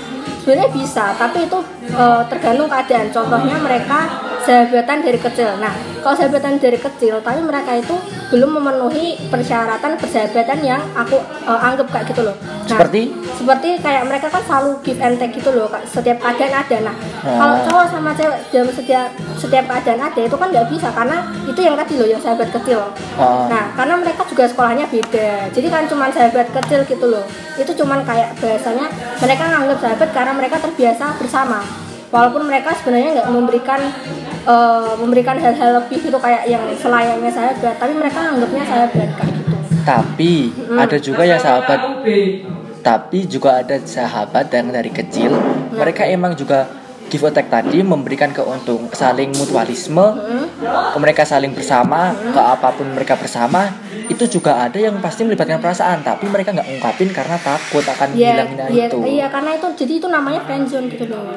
Sebenarnya 0.46 0.70
bisa 0.70 1.18
tapi 1.18 1.50
itu 1.50 1.60
eh, 1.90 2.22
tergantung 2.30 2.70
keadaan. 2.70 3.08
Contohnya 3.10 3.56
mereka 3.58 4.00
sahabatan 4.48 5.04
dari 5.04 5.20
kecil. 5.20 5.60
Nah 5.60 5.76
kalau 6.00 6.16
sahabatan 6.16 6.56
dari 6.56 6.80
kecil 6.80 7.20
tapi 7.20 7.44
mereka 7.44 7.76
itu 7.76 7.96
belum 8.32 8.60
memenuhi 8.60 9.20
persyaratan 9.28 10.00
persahabatan 10.00 10.60
yang 10.64 10.80
aku 10.96 11.20
eh, 11.20 11.60
anggap 11.60 11.92
kayak 11.92 12.08
gitu 12.08 12.24
loh. 12.24 12.36
Nah, 12.68 12.84
Seperti? 12.84 13.02
seperti 13.38 13.70
kayak 13.80 14.04
mereka 14.08 14.28
kan 14.28 14.44
selalu 14.44 14.76
give 14.84 15.00
and 15.00 15.16
take 15.16 15.32
gitu 15.32 15.52
loh 15.52 15.68
setiap 15.88 16.20
keadaan 16.20 16.64
ada. 16.64 16.78
Nah 16.92 16.96
Ah. 17.28 17.36
kalau 17.36 17.56
cowok 17.64 17.86
sama 17.92 18.12
cewek 18.16 18.40
dalam 18.52 18.72
setiap 18.72 19.08
setiap 19.36 19.64
keadaan 19.68 20.00
ada 20.00 20.22
itu 20.24 20.36
kan 20.36 20.48
nggak 20.48 20.68
bisa 20.72 20.88
karena 20.92 21.18
itu 21.44 21.60
yang 21.60 21.76
tadi 21.76 21.94
loh 22.00 22.08
yang 22.08 22.20
sahabat 22.24 22.48
kecil. 22.52 22.80
Ah. 23.20 23.48
nah 23.52 23.64
karena 23.76 23.96
mereka 24.00 24.24
juga 24.28 24.48
sekolahnya 24.48 24.86
beda. 24.88 25.52
Jadi 25.52 25.68
kan 25.68 25.84
cuma 25.88 26.08
sahabat 26.08 26.48
kecil 26.52 26.88
gitu 26.88 27.06
loh. 27.08 27.24
Itu 27.56 27.72
cuman 27.76 28.04
kayak 28.04 28.36
bahasanya 28.40 28.88
mereka 29.20 29.44
nganggap 29.44 29.78
sahabat 29.80 30.10
karena 30.16 30.32
mereka 30.36 30.56
terbiasa 30.60 31.06
bersama 31.20 31.60
walaupun 32.14 32.48
mereka 32.48 32.72
sebenarnya 32.76 33.22
nggak 33.22 33.30
memberikan 33.32 33.82
eh, 34.48 34.92
memberikan 35.00 35.36
hal-hal 35.40 35.84
lebih 35.84 35.98
gitu 36.08 36.18
kayak 36.18 36.48
yang 36.48 36.64
selayaknya 36.80 37.32
sahabat 37.32 37.76
tapi 37.78 37.94
mereka 37.96 38.20
anggapnya 38.34 38.64
sahabat 38.64 39.10
kayak 39.18 39.32
gitu. 39.36 39.56
Tapi 39.88 40.34
ada 40.76 40.98
juga 41.00 41.24
yang 41.24 41.40
sahabat 41.40 41.80
tapi 42.84 43.28
juga 43.28 43.60
ada 43.60 43.76
sahabat 43.84 44.48
yang 44.52 44.72
dari 44.72 44.92
kecil 44.92 45.32
mereka 45.76 46.08
emang 46.08 46.36
juga 46.40 46.68
give 47.08 47.24
take 47.32 47.48
tadi 47.48 47.80
memberikan 47.84 48.36
keuntung 48.36 48.92
saling 48.92 49.32
mutualisme 49.36 50.08
ke 50.64 50.98
mereka 51.00 51.24
saling 51.24 51.56
bersama 51.56 52.12
ke 52.16 52.40
apa 52.40 52.76
pun 52.76 52.88
mereka 52.92 53.16
bersama 53.16 53.72
itu 54.08 54.40
juga 54.40 54.60
ada 54.64 54.80
yang 54.80 55.00
pasti 55.04 55.24
melibatkan 55.24 55.60
perasaan 55.60 56.04
tapi 56.04 56.28
mereka 56.28 56.56
nggak 56.56 56.68
ungkapin 56.80 57.12
karena 57.12 57.36
takut 57.40 57.84
akan 57.84 58.16
Iya, 58.16 58.32
hilangnya 58.32 58.66
iya, 58.72 58.86
itu. 58.88 58.98
iya 59.04 59.28
karena 59.32 59.56
itu 59.56 59.68
jadi 59.76 59.94
itu 60.00 60.08
namanya 60.08 60.40
friendzone 60.48 60.88
gitu 60.92 61.06
loh. 61.12 61.36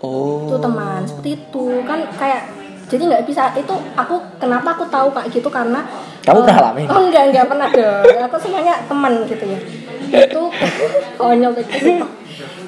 Oh. 0.00 0.48
itu 0.48 0.56
teman 0.58 1.00
seperti 1.04 1.30
itu 1.34 1.64
kan 1.84 2.00
kayak 2.10 2.42
jadi 2.86 3.02
nggak 3.06 3.22
bisa 3.22 3.52
itu 3.54 3.70
aku 3.94 4.16
kenapa 4.36 4.72
aku 4.72 4.84
tahu 4.86 5.08
kayak 5.10 5.28
gitu 5.28 5.46
karena 5.46 5.84
Kamu 6.20 6.36
eh, 6.36 6.42
pernah 6.42 6.58
alami? 6.64 6.82
oh 6.84 7.00
enggak 7.02 7.24
enggak 7.28 7.46
pernah 7.46 7.68
dong 7.68 8.04
aku 8.22 8.36
semuanya 8.38 8.74
teman 8.82 9.12
gitu 9.24 9.44
ya 9.46 9.60
itu 10.18 10.42
konyol 11.20 11.52
gitu 11.54 12.00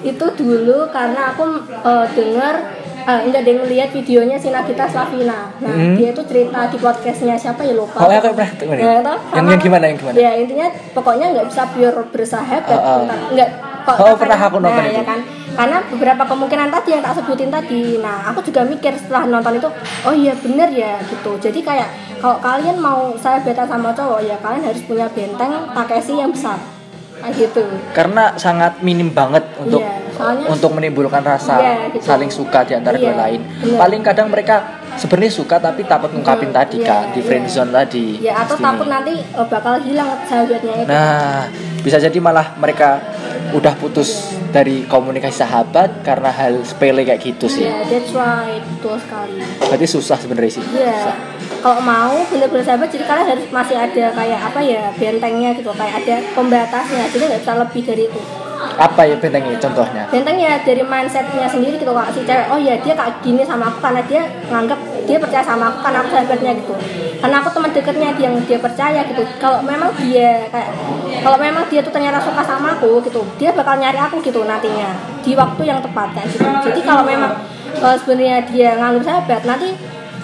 itu 0.02 0.26
dulu 0.36 0.78
karena 0.88 1.32
aku 1.32 1.42
eh, 1.64 2.06
dengar 2.12 2.54
eh, 3.02 3.20
enggak 3.24 3.40
ada 3.42 3.64
lihat 3.64 3.88
videonya 3.90 4.36
si 4.36 4.48
Nagita 4.48 4.86
Slavina 4.86 5.50
nah 5.56 5.72
Hmm. 5.72 5.96
dia 5.96 6.10
itu 6.10 6.22
cerita 6.22 6.68
di 6.68 6.76
podcastnya 6.76 7.34
siapa 7.34 7.62
ya 7.62 7.72
lupa 7.72 7.98
Oh, 7.98 8.06
ya, 8.06 8.18
aku 8.18 8.30
pernah 8.30 8.52
dengar 8.52 8.76
ya. 8.76 8.82
Ya, 8.84 8.94
toh, 9.00 9.16
Yang- 9.16 9.32
sama- 9.32 9.50
yang 9.50 9.60
gimana, 9.60 9.84
yang 9.84 9.96
gimana? 9.96 10.14
ya 10.16 10.30
intinya 10.36 10.66
pokoknya 10.92 11.26
nggak 11.32 11.46
bisa 11.48 11.62
pure 11.66 11.98
bersahabat 12.08 12.78
oh. 12.78 13.02
entar- 13.02 13.24
enggak 13.30 13.48
kok 13.82 13.96
Oh, 13.98 14.14
pernah 14.14 14.38
aku 14.38 14.56
nonton 14.58 14.78
nah, 14.78 14.86
itu. 14.86 14.98
ya 15.00 15.04
kan 15.04 15.20
karena 15.52 15.84
beberapa 15.92 16.22
kemungkinan 16.24 16.72
tadi 16.72 16.96
yang 16.96 17.02
tak 17.04 17.20
sebutin 17.20 17.52
tadi. 17.52 18.00
Nah 18.00 18.32
aku 18.32 18.40
juga 18.40 18.64
mikir 18.64 18.96
setelah 18.96 19.28
nonton 19.28 19.60
itu 19.60 19.68
oh 20.08 20.14
iya 20.14 20.32
bener 20.38 20.72
ya 20.72 20.96
gitu. 21.04 21.36
Jadi 21.36 21.60
kayak 21.60 21.88
kalau 22.22 22.38
kalian 22.40 22.78
mau 22.80 23.12
sahabatan 23.18 23.66
sama 23.68 23.92
cowok 23.92 24.20
ya 24.24 24.36
kalian 24.40 24.64
harus 24.64 24.82
punya 24.86 25.06
benteng 25.12 25.68
Takeshi 25.76 26.16
yang 26.16 26.32
besar. 26.32 26.56
Kayak 27.22 27.34
gitu. 27.38 27.64
Karena 27.94 28.34
sangat 28.34 28.80
minim 28.82 29.12
banget 29.12 29.44
untuk 29.60 29.78
Iya, 29.78 29.91
soalnya- 30.12 30.48
untuk 30.48 30.70
menimbulkan 30.70 31.20
rasa 31.20 31.56
Iya, 31.56 31.74
gitu. 31.92 32.04
saling 32.04 32.28
suka 32.28 32.62
di 32.62 32.72
antara 32.72 32.94
Iya, 32.94 33.04
dua 33.04 33.14
lain. 33.18 33.40
bener. 33.58 33.78
Paling 33.78 34.00
kadang 34.02 34.28
mereka 34.28 34.56
sebenarnya 34.94 35.32
suka 35.32 35.56
tapi 35.56 35.82
takut 35.82 36.10
ngungkapin 36.10 36.48
Hmm, 36.48 36.58
tadi 36.58 36.76
iya, 36.78 36.86
kan 36.86 37.02
di 37.10 37.18
iya. 37.18 37.26
friendzone 37.26 37.70
tadi. 37.70 38.06
ya 38.20 38.34
atau 38.38 38.56
takut 38.56 38.86
nanti 38.86 39.12
eh, 39.16 39.46
bakal 39.46 39.80
hilang 39.80 40.10
sahabatnya 40.22 40.74
itu 40.74 40.86
Nah, 40.86 41.48
bisa 41.80 41.96
jadi 41.98 42.18
malah 42.18 42.52
mereka 42.56 43.00
udah 43.52 43.74
putus 43.74 44.08
dari 44.48 44.84
komunikasi 44.84 45.38
sahabat 45.38 46.00
karena 46.02 46.28
hal 46.30 46.60
sepele 46.62 47.02
kayak 47.02 47.20
gitu 47.22 47.48
sih. 47.48 47.64
Iya, 47.64 47.84
that's 47.86 48.12
right, 48.12 48.60
betul 48.60 48.96
sekali. 48.96 49.40
Berarti 49.58 49.86
susah 49.86 50.16
sebenarnya 50.16 50.52
sih. 50.52 50.64
Iya. 50.70 50.92
Susah. 50.94 51.16
Kalau 51.62 51.78
mau 51.80 52.16
bener-bener 52.26 52.60
sahabat, 52.60 52.90
jadi 52.90 53.06
kalian 53.06 53.28
harus 53.28 53.46
masih 53.48 53.76
ada 53.76 54.04
kayak 54.10 54.40
apa 54.42 54.60
ya 54.60 54.90
bentengnya 54.92 55.54
gitu, 55.54 55.70
kayak 55.70 55.94
ada 55.96 56.16
pembatasnya. 56.34 57.06
Jadi 57.08 57.22
nggak 57.24 57.40
bisa 57.40 57.54
lebih 57.56 57.82
dari 57.82 58.04
itu. 58.04 58.20
Apa 58.78 59.04
ya 59.04 59.16
bentengnya 59.20 59.58
contohnya? 59.60 60.02
Bentengnya 60.08 60.62
dari 60.64 60.82
mindsetnya 60.82 61.46
sendiri 61.46 61.76
gitu 61.76 61.92
kak 61.92 62.10
si 62.14 62.24
cewek. 62.24 62.46
Oh 62.48 62.58
ya 62.58 62.74
dia 62.80 62.94
kayak 62.96 63.20
gini 63.20 63.42
sama 63.44 63.68
aku 63.68 63.78
karena 63.84 64.00
dia 64.08 64.22
nganggap 64.48 64.78
dia 65.02 65.18
percaya 65.18 65.44
sama 65.44 65.68
aku 65.70 65.78
karena 65.82 65.98
aku 66.02 66.08
sahabatnya 66.14 66.52
gitu. 66.56 66.74
Karena 67.22 67.36
aku 67.42 67.48
teman 67.54 67.70
dekatnya 67.70 68.08
dia 68.16 68.24
yang 68.30 68.34
dia 68.46 68.58
percaya 68.58 69.00
gitu. 69.06 69.22
Kalau 69.38 69.60
memang 69.62 69.90
dia 69.98 70.46
kayak 70.48 70.70
kalau 71.22 71.38
memang 71.38 71.64
dia 71.68 71.80
tuh 71.84 71.92
ternyata 71.94 72.18
suka 72.22 72.42
sama 72.42 72.78
aku 72.78 73.02
gitu, 73.06 73.22
dia 73.38 73.50
bakal 73.54 73.78
nyari 73.78 73.98
aku 73.98 74.18
gitu 74.24 74.42
nantinya 74.42 74.90
di 75.22 75.32
waktu 75.34 75.62
yang 75.66 75.78
tepat 75.82 76.08
kayak 76.14 76.28
gitu. 76.30 76.46
Jadi 76.46 76.80
kalau 76.82 77.04
memang 77.06 77.32
eh, 77.76 77.96
sebenarnya 77.98 78.38
dia 78.48 78.70
nganggap 78.78 79.02
sahabat 79.04 79.42
nanti 79.46 79.68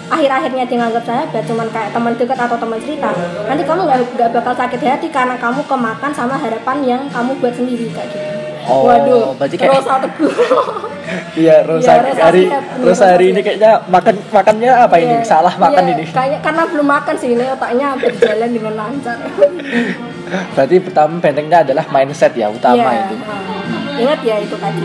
akhir-akhirnya 0.09 0.63
dia 0.63 0.77
nganggap 0.77 1.03
sahabat 1.03 1.43
cuman 1.43 1.67
kayak 1.69 1.89
teman 1.89 2.13
dekat 2.13 2.37
atau 2.39 2.57
teman 2.57 2.79
cerita 2.79 3.09
nanti 3.45 3.63
kamu 3.63 3.81
nggak 3.83 3.99
nggak 4.11 4.29
bakal 4.33 4.53
sakit 4.55 4.79
hati 4.81 5.07
karena 5.07 5.35
kamu 5.35 5.61
kemakan 5.63 6.11
sama 6.11 6.35
harapan 6.35 6.77
yang 6.83 7.01
kamu 7.07 7.31
buat 7.37 7.53
sendiri 7.53 7.87
kayak 7.89 8.09
gitu 8.09 8.37
Oh, 8.61 8.85
waduh 8.85 9.33
berarti 9.33 9.55
kayak- 9.55 9.71
Rosa 9.75 9.97
teguh 9.99 10.29
Iya, 11.33 11.65
Rosa, 11.65 11.89
Iya, 11.89 12.01
Rosa 12.05 12.21
hari 12.21 12.43
siap. 12.45 12.63
Rosa 12.79 13.05
hari 13.07 13.25
ini 13.27 13.39
kayaknya 13.41 13.81
makan 13.87 14.15
makannya 14.29 14.69
apa 14.69 14.95
ini? 14.99 15.15
Iya, 15.15 15.25
Salah 15.25 15.55
makan 15.57 15.83
iya, 15.83 15.93
ini. 15.95 16.03
kayaknya 16.05 16.39
karena 16.39 16.63
belum 16.69 16.85
makan 16.87 17.15
sih 17.17 17.29
ini 17.33 17.49
otaknya 17.49 17.87
berjalan 17.95 18.49
dengan 18.51 18.73
lancar 18.75 19.17
Berarti 20.53 20.75
pertama 20.79 21.17
bentengnya 21.17 21.57
adalah 21.63 21.85
mindset 21.89 22.29
ya 22.33 22.45
utama 22.47 22.77
Iya, 22.85 23.01
itu. 23.03 23.15
ah. 23.17 23.41
ingat 23.97 24.19
ya 24.21 24.35
itu 24.37 24.55
tadi 24.55 24.79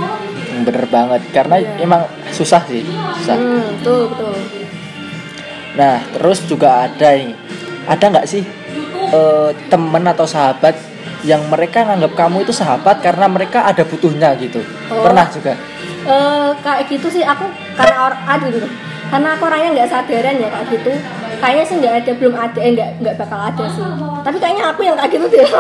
Bener 0.65 0.85
banget 0.87 1.21
karena 1.29 1.57
Iya. 1.59 1.71
emang 1.79 2.03
susah 2.31 2.63
sih, 2.65 2.81
susah. 3.15 3.37
hmm, 3.37 3.63
betul 3.77 4.01
betul 4.09 4.33
Nah, 5.75 6.03
terus 6.15 6.47
juga 6.47 6.87
ada 6.87 7.15
ini. 7.15 7.35
Ada 7.85 8.05
nggak 8.11 8.27
sih 8.27 8.43
eh, 9.13 9.51
temen 9.69 10.05
atau 10.07 10.25
sahabat 10.25 10.75
yang 11.25 11.41
mereka 11.49 11.85
nganggap 11.89 12.13
kamu 12.17 12.45
itu 12.45 12.53
sahabat 12.53 13.01
karena 13.01 13.27
mereka 13.29 13.65
ada 13.65 13.83
butuhnya 13.85 14.37
gitu? 14.39 14.61
Oh. 14.93 15.05
Pernah 15.05 15.27
juga? 15.33 15.53
Eh, 16.05 16.51
kayak 16.61 16.85
gitu 16.93 17.09
sih 17.09 17.25
aku 17.25 17.49
karena 17.81 18.13
orang 18.13 18.21
aduh 18.29 18.69
karena 19.09 19.29
aku 19.37 19.43
orangnya 19.49 19.71
nggak 19.73 19.89
sadaran 19.89 20.37
ya 20.37 20.49
kayak 20.53 20.67
gitu 20.69 20.93
kayaknya 21.45 21.65
sih 21.69 21.77
nggak 21.77 21.95
ada 22.01 22.13
belum 22.17 22.35
ada 22.41 22.59
eh 22.65 22.71
nggak 22.73 22.91
nggak 23.05 23.17
bakal 23.21 23.37
ada 23.37 23.65
sih. 23.69 23.85
tapi 24.25 24.37
kayaknya 24.41 24.65
aku 24.73 24.81
yang 24.81 24.97
kayak 24.97 25.13
gitu 25.13 25.27
deh. 25.29 25.45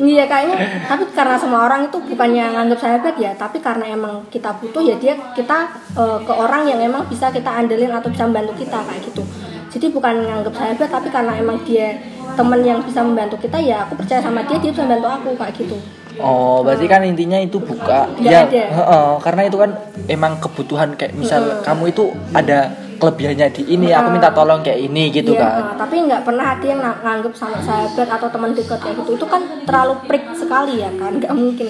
Iya 0.00 0.24
kayaknya 0.24 0.56
tapi 0.88 1.04
karena 1.12 1.36
semua 1.36 1.68
orang 1.68 1.92
itu 1.92 2.00
bukannya 2.00 2.56
nganggap 2.56 2.80
sahabat 2.80 3.14
ya 3.20 3.36
tapi 3.36 3.60
karena 3.60 3.84
emang 3.84 4.24
kita 4.32 4.48
butuh 4.56 4.80
ya 4.80 4.96
dia 4.96 5.12
kita 5.36 5.68
eh, 5.92 6.18
ke 6.24 6.32
orang 6.32 6.64
yang 6.64 6.80
emang 6.80 7.04
bisa 7.04 7.28
kita 7.28 7.52
andelin 7.52 7.92
atau 7.92 8.08
bisa 8.08 8.24
membantu 8.24 8.64
kita 8.64 8.80
kayak 8.80 9.04
gitu. 9.04 9.22
Jadi 9.70 9.86
bukan 9.92 10.24
nganggap 10.24 10.56
sahabat 10.56 10.88
tapi 10.88 11.08
karena 11.12 11.36
emang 11.36 11.60
dia 11.68 12.00
teman 12.32 12.64
yang 12.64 12.80
bisa 12.80 13.04
membantu 13.04 13.36
kita 13.44 13.60
ya 13.60 13.84
aku 13.84 14.00
percaya 14.00 14.24
sama 14.24 14.40
dia 14.48 14.56
dia 14.56 14.72
bisa 14.72 14.88
membantu 14.88 15.08
aku 15.12 15.28
kayak 15.36 15.54
gitu. 15.60 15.76
Oh, 16.20 16.64
berarti 16.64 16.88
kan 16.88 17.04
intinya 17.04 17.36
itu 17.36 17.60
buka. 17.60 18.08
Nggak 18.16 18.32
ya, 18.32 18.40
ada. 18.48 18.64
heeh, 18.72 19.10
karena 19.20 19.42
itu 19.46 19.56
kan 19.60 19.70
emang 20.08 20.40
kebutuhan 20.40 20.96
kayak 20.96 21.12
misal 21.12 21.60
kamu 21.60 21.92
itu 21.92 22.12
ada 22.32 22.72
kelebihannya 23.00 23.48
di 23.50 23.62
ini, 23.66 23.88
aku 23.88 24.12
minta 24.12 24.28
tolong 24.28 24.60
kayak 24.60 24.80
ini 24.84 25.08
gitu 25.08 25.32
Iya, 25.32 25.40
kan. 25.40 25.80
tapi 25.80 26.04
nggak 26.04 26.22
pernah 26.22 26.52
ada 26.52 26.62
yang 26.62 26.78
ng- 26.78 27.00
nganggep 27.00 27.32
sama 27.32 27.56
sahabat 27.58 28.08
atau 28.12 28.28
teman 28.28 28.52
dekat 28.52 28.76
kayak 28.76 29.00
gitu. 29.00 29.16
Itu 29.16 29.26
kan 29.26 29.40
terlalu 29.64 29.94
prik 30.04 30.24
sekali 30.36 30.84
ya 30.84 30.92
kan, 30.94 31.16
nggak 31.16 31.32
mungkin. 31.32 31.66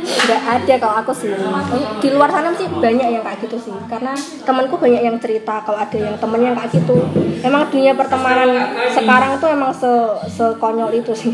Nggak 0.00 0.42
ada 0.44 0.74
kalau 0.76 0.94
aku 1.00 1.12
sih. 1.16 1.32
Di 1.98 2.08
luar 2.12 2.28
sana 2.28 2.52
sih 2.52 2.68
banyak 2.68 3.08
yang 3.08 3.24
kayak 3.24 3.40
gitu 3.40 3.56
sih. 3.56 3.74
Karena 3.88 4.12
temanku 4.44 4.76
banyak 4.76 5.00
yang 5.00 5.16
cerita 5.16 5.64
kalau 5.64 5.80
ada 5.80 5.96
yang 5.96 6.14
temennya 6.20 6.52
yang 6.52 6.58
kayak 6.60 6.70
gitu. 6.76 6.96
Emang 7.40 7.66
dunia 7.66 7.96
pertemanan 7.96 8.48
sekarang 8.92 9.40
tuh 9.40 9.48
emang 9.48 9.72
se 9.72 9.90
sekonyol 10.28 10.92
itu 10.92 11.16
sih. 11.16 11.32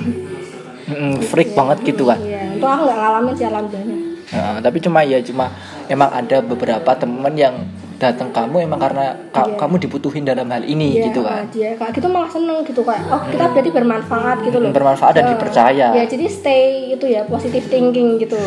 Mm, 0.86 1.18
freak 1.18 1.50
banget 1.50 1.82
gitu 1.82 2.06
kan. 2.06 2.22
Iya, 2.22 2.54
itu 2.54 2.62
aku 2.62 2.86
nggak 2.86 2.98
ngalamin 3.02 3.34
sih 3.34 3.42
alhamdulillah. 3.42 4.00
Nah, 4.26 4.58
tapi 4.58 4.78
cuma 4.78 5.02
ya 5.02 5.18
cuma 5.18 5.50
emang 5.86 6.10
ada 6.10 6.38
beberapa 6.42 6.90
temen 6.94 7.34
yang 7.34 7.54
datang 7.96 8.28
kamu 8.28 8.56
emang 8.62 8.76
karena 8.78 9.04
ka- 9.30 9.46
Iya. 9.46 9.56
kamu 9.56 9.74
dibutuhin 9.78 10.22
dalam 10.22 10.46
hal 10.46 10.62
ini 10.62 10.94
Iya, 10.94 11.04
gitu 11.06 11.20
kan. 11.22 11.48
Dia 11.48 11.72
kayak 11.74 11.92
gitu 11.92 12.06
malah 12.06 12.28
seneng 12.28 12.60
gitu 12.62 12.80
kayak 12.80 13.02
oh 13.06 13.22
kita 13.24 13.44
berarti 13.48 13.70
bermanfaat 13.70 14.36
gitu 14.42 14.58
loh. 14.58 14.70
Bermanfaat 14.70 15.12
dan 15.14 15.24
Eh, 15.24 15.30
dipercaya. 15.32 15.86
Ya 15.92 16.04
jadi 16.04 16.26
stay 16.26 16.64
itu 16.90 17.06
ya 17.06 17.24
positive 17.24 17.64
thinking 17.64 18.18
gitu. 18.18 18.36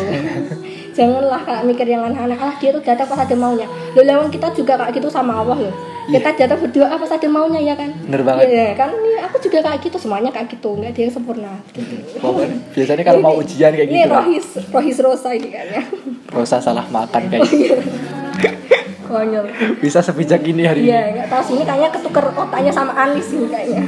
Janganlah 0.90 1.40
kayak 1.40 1.62
mikir 1.64 1.86
yang 1.86 2.02
aneh-aneh. 2.04 2.34
Ah 2.34 2.54
dia 2.54 2.70
tuh 2.70 2.80
datang 2.80 3.06
pas 3.06 3.18
ada 3.18 3.34
maunya. 3.34 3.66
Loh 3.92 4.04
lawan 4.04 4.28
kita 4.28 4.50
juga 4.52 4.74
kayak 4.76 4.92
gitu 4.92 5.08
sama 5.08 5.34
Allah 5.36 5.58
loh. 5.60 5.74
Kita 6.02 6.34
datang 6.36 6.58
berdoa 6.60 6.90
pas 6.92 7.06
ada 7.08 7.28
maunya 7.28 7.60
ya 7.60 7.74
kan. 7.74 7.86
Iya. 7.88 8.02
Bener 8.04 8.22
banget. 8.22 8.44
Iya 8.48 8.66
kan. 8.74 8.90
Ini 8.92 9.18
aku 9.22 9.36
juga 9.40 9.58
kayak 9.62 9.78
gitu 9.80 9.96
semuanya 9.96 10.30
kayak 10.30 10.50
gitu. 10.50 10.70
Nggak 10.72 10.90
ada 10.90 11.00
yang 11.00 11.12
sempurna. 11.12 11.52
Gitu. 11.70 11.94
Biasanya 12.72 13.02
kalau 13.04 13.20
mau 13.20 13.34
ujian 13.36 13.70
kayak 13.70 13.86
Ini 13.88 13.94
gitu 13.96 14.08
lah. 14.08 14.18
rohis 14.20 14.46
rohis 14.68 14.98
rosa 15.00 15.30
ini 15.30 15.48
kan 15.48 15.66
ya. 15.68 15.82
Rosa 16.28 16.58
salah 16.58 16.86
makan 16.88 17.22
kayak 17.26 17.42
Oh, 17.42 17.50
iya. 17.52 17.74
Konyol. 19.10 19.44
bisa 19.76 19.98
sebijak 19.98 20.40
ini 20.42 20.62
hari 20.62 20.80
ini. 20.80 20.88
Iya, 20.88 21.00
nggak 21.12 21.28
tahu 21.28 21.42
sih 21.42 21.54
ini 21.54 21.64
kayaknya 21.64 21.90
ketuker 21.90 22.26
otaknya 22.30 22.70
sama 22.70 22.92
Anis 22.94 23.28
ini 23.28 23.46
kayaknya. 23.46 23.82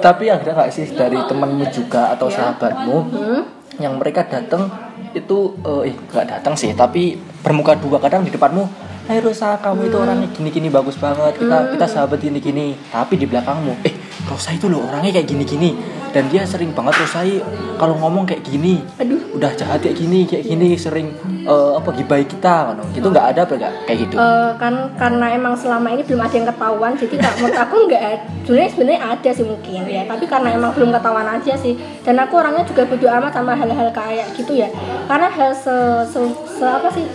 Tapi 0.00 0.24
ada 0.26 0.48
nggak 0.48 0.70
sih 0.70 0.88
dari 0.88 1.18
temenmu 1.20 1.64
juga 1.68 2.08
atau 2.10 2.26
Iya. 2.26 2.36
sahabatmu 2.38 2.96
Hmm? 3.10 3.42
yang 3.76 3.96
mereka 3.96 4.24
datang 4.24 4.68
itu 5.10 5.38
eh 5.60 5.90
eh, 5.90 5.94
nggak 6.06 6.26
datang 6.30 6.54
sih 6.54 6.72
tapi 6.72 7.14
bermuka 7.40 7.74
dua 7.74 7.98
kadang 7.98 8.22
di 8.22 8.30
depanmu 8.30 8.64
Hai 9.02 9.18
Rosa 9.18 9.58
kamu 9.58 9.88
itu 9.88 9.96
Hmm. 9.96 10.04
orangnya 10.04 10.28
gini 10.30 10.48
gini 10.48 10.68
bagus 10.68 10.94
banget 10.94 11.34
kita 11.34 11.74
kita 11.74 11.86
sahabat 11.86 12.16
gini 12.16 12.38
gini 12.38 12.66
tapi 12.86 13.16
di 13.16 13.24
belakangmu 13.24 13.74
eh 13.82 13.94
Rosa 14.30 14.54
itu 14.54 14.70
loh 14.70 14.86
orangnya 14.86 15.18
kayak 15.18 15.26
gini 15.26 15.42
gini 15.42 15.70
dan 16.10 16.30
dia 16.30 16.46
sering 16.46 16.70
banget 16.70 17.02
Rosa 17.02 17.22
i 17.22 17.42
kalau 17.74 17.98
ngomong 17.98 18.26
kayak 18.26 18.42
gini 18.42 18.82
Aduh. 18.96 19.18
udah 19.34 19.50
jahat 19.54 19.82
kayak 19.82 19.98
gini 19.98 20.22
kayak 20.22 20.46
gini 20.46 20.74
sering 20.74 21.10
eh, 21.42 21.72
apa 21.74 21.90
gibai 21.90 22.22
kita 22.22 22.70
kan 22.70 22.78
gitu 22.90 23.10
nggak 23.10 23.26
ada 23.34 23.40
apa 23.42 23.54
nggak? 23.56 23.72
Kayak 23.86 23.98
gitu. 24.06 24.14
Eh, 24.14 24.50
kan 24.56 24.74
karena 24.94 25.26
emang 25.32 25.54
selama 25.54 25.88
ini 25.90 26.02
belum 26.04 26.20
ada 26.20 26.34
yang 26.34 26.48
ketahuan 26.50 26.92
jadi 26.94 27.14
kak 27.16 27.32
menurut 27.38 27.58
aku 27.58 27.76
nggak 27.88 28.02
sebenarnya 28.44 28.70
sebenarnya 28.70 29.00
ada 29.02 29.30
sih 29.32 29.46
mungkin 29.46 29.80
ya 29.86 30.02
tapi 30.06 30.24
karena 30.26 30.48
emang 30.54 30.70
belum 30.76 30.90
ketahuan 30.94 31.26
aja 31.26 31.54
sih. 31.56 31.74
Dan 32.02 32.14
aku 32.18 32.34
orangnya 32.38 32.64
juga 32.64 32.82
bodo 32.84 33.06
amat 33.08 33.32
sama 33.32 33.52
hal-hal 33.54 33.88
kayak 33.90 34.26
gitu 34.34 34.52
ya. 34.54 34.68
Karena 35.06 35.26
hal 35.30 35.50
se, 35.54 35.74
se, 36.06 36.20
se- 36.46 36.68
apa 36.70 36.88
sih 36.92 37.06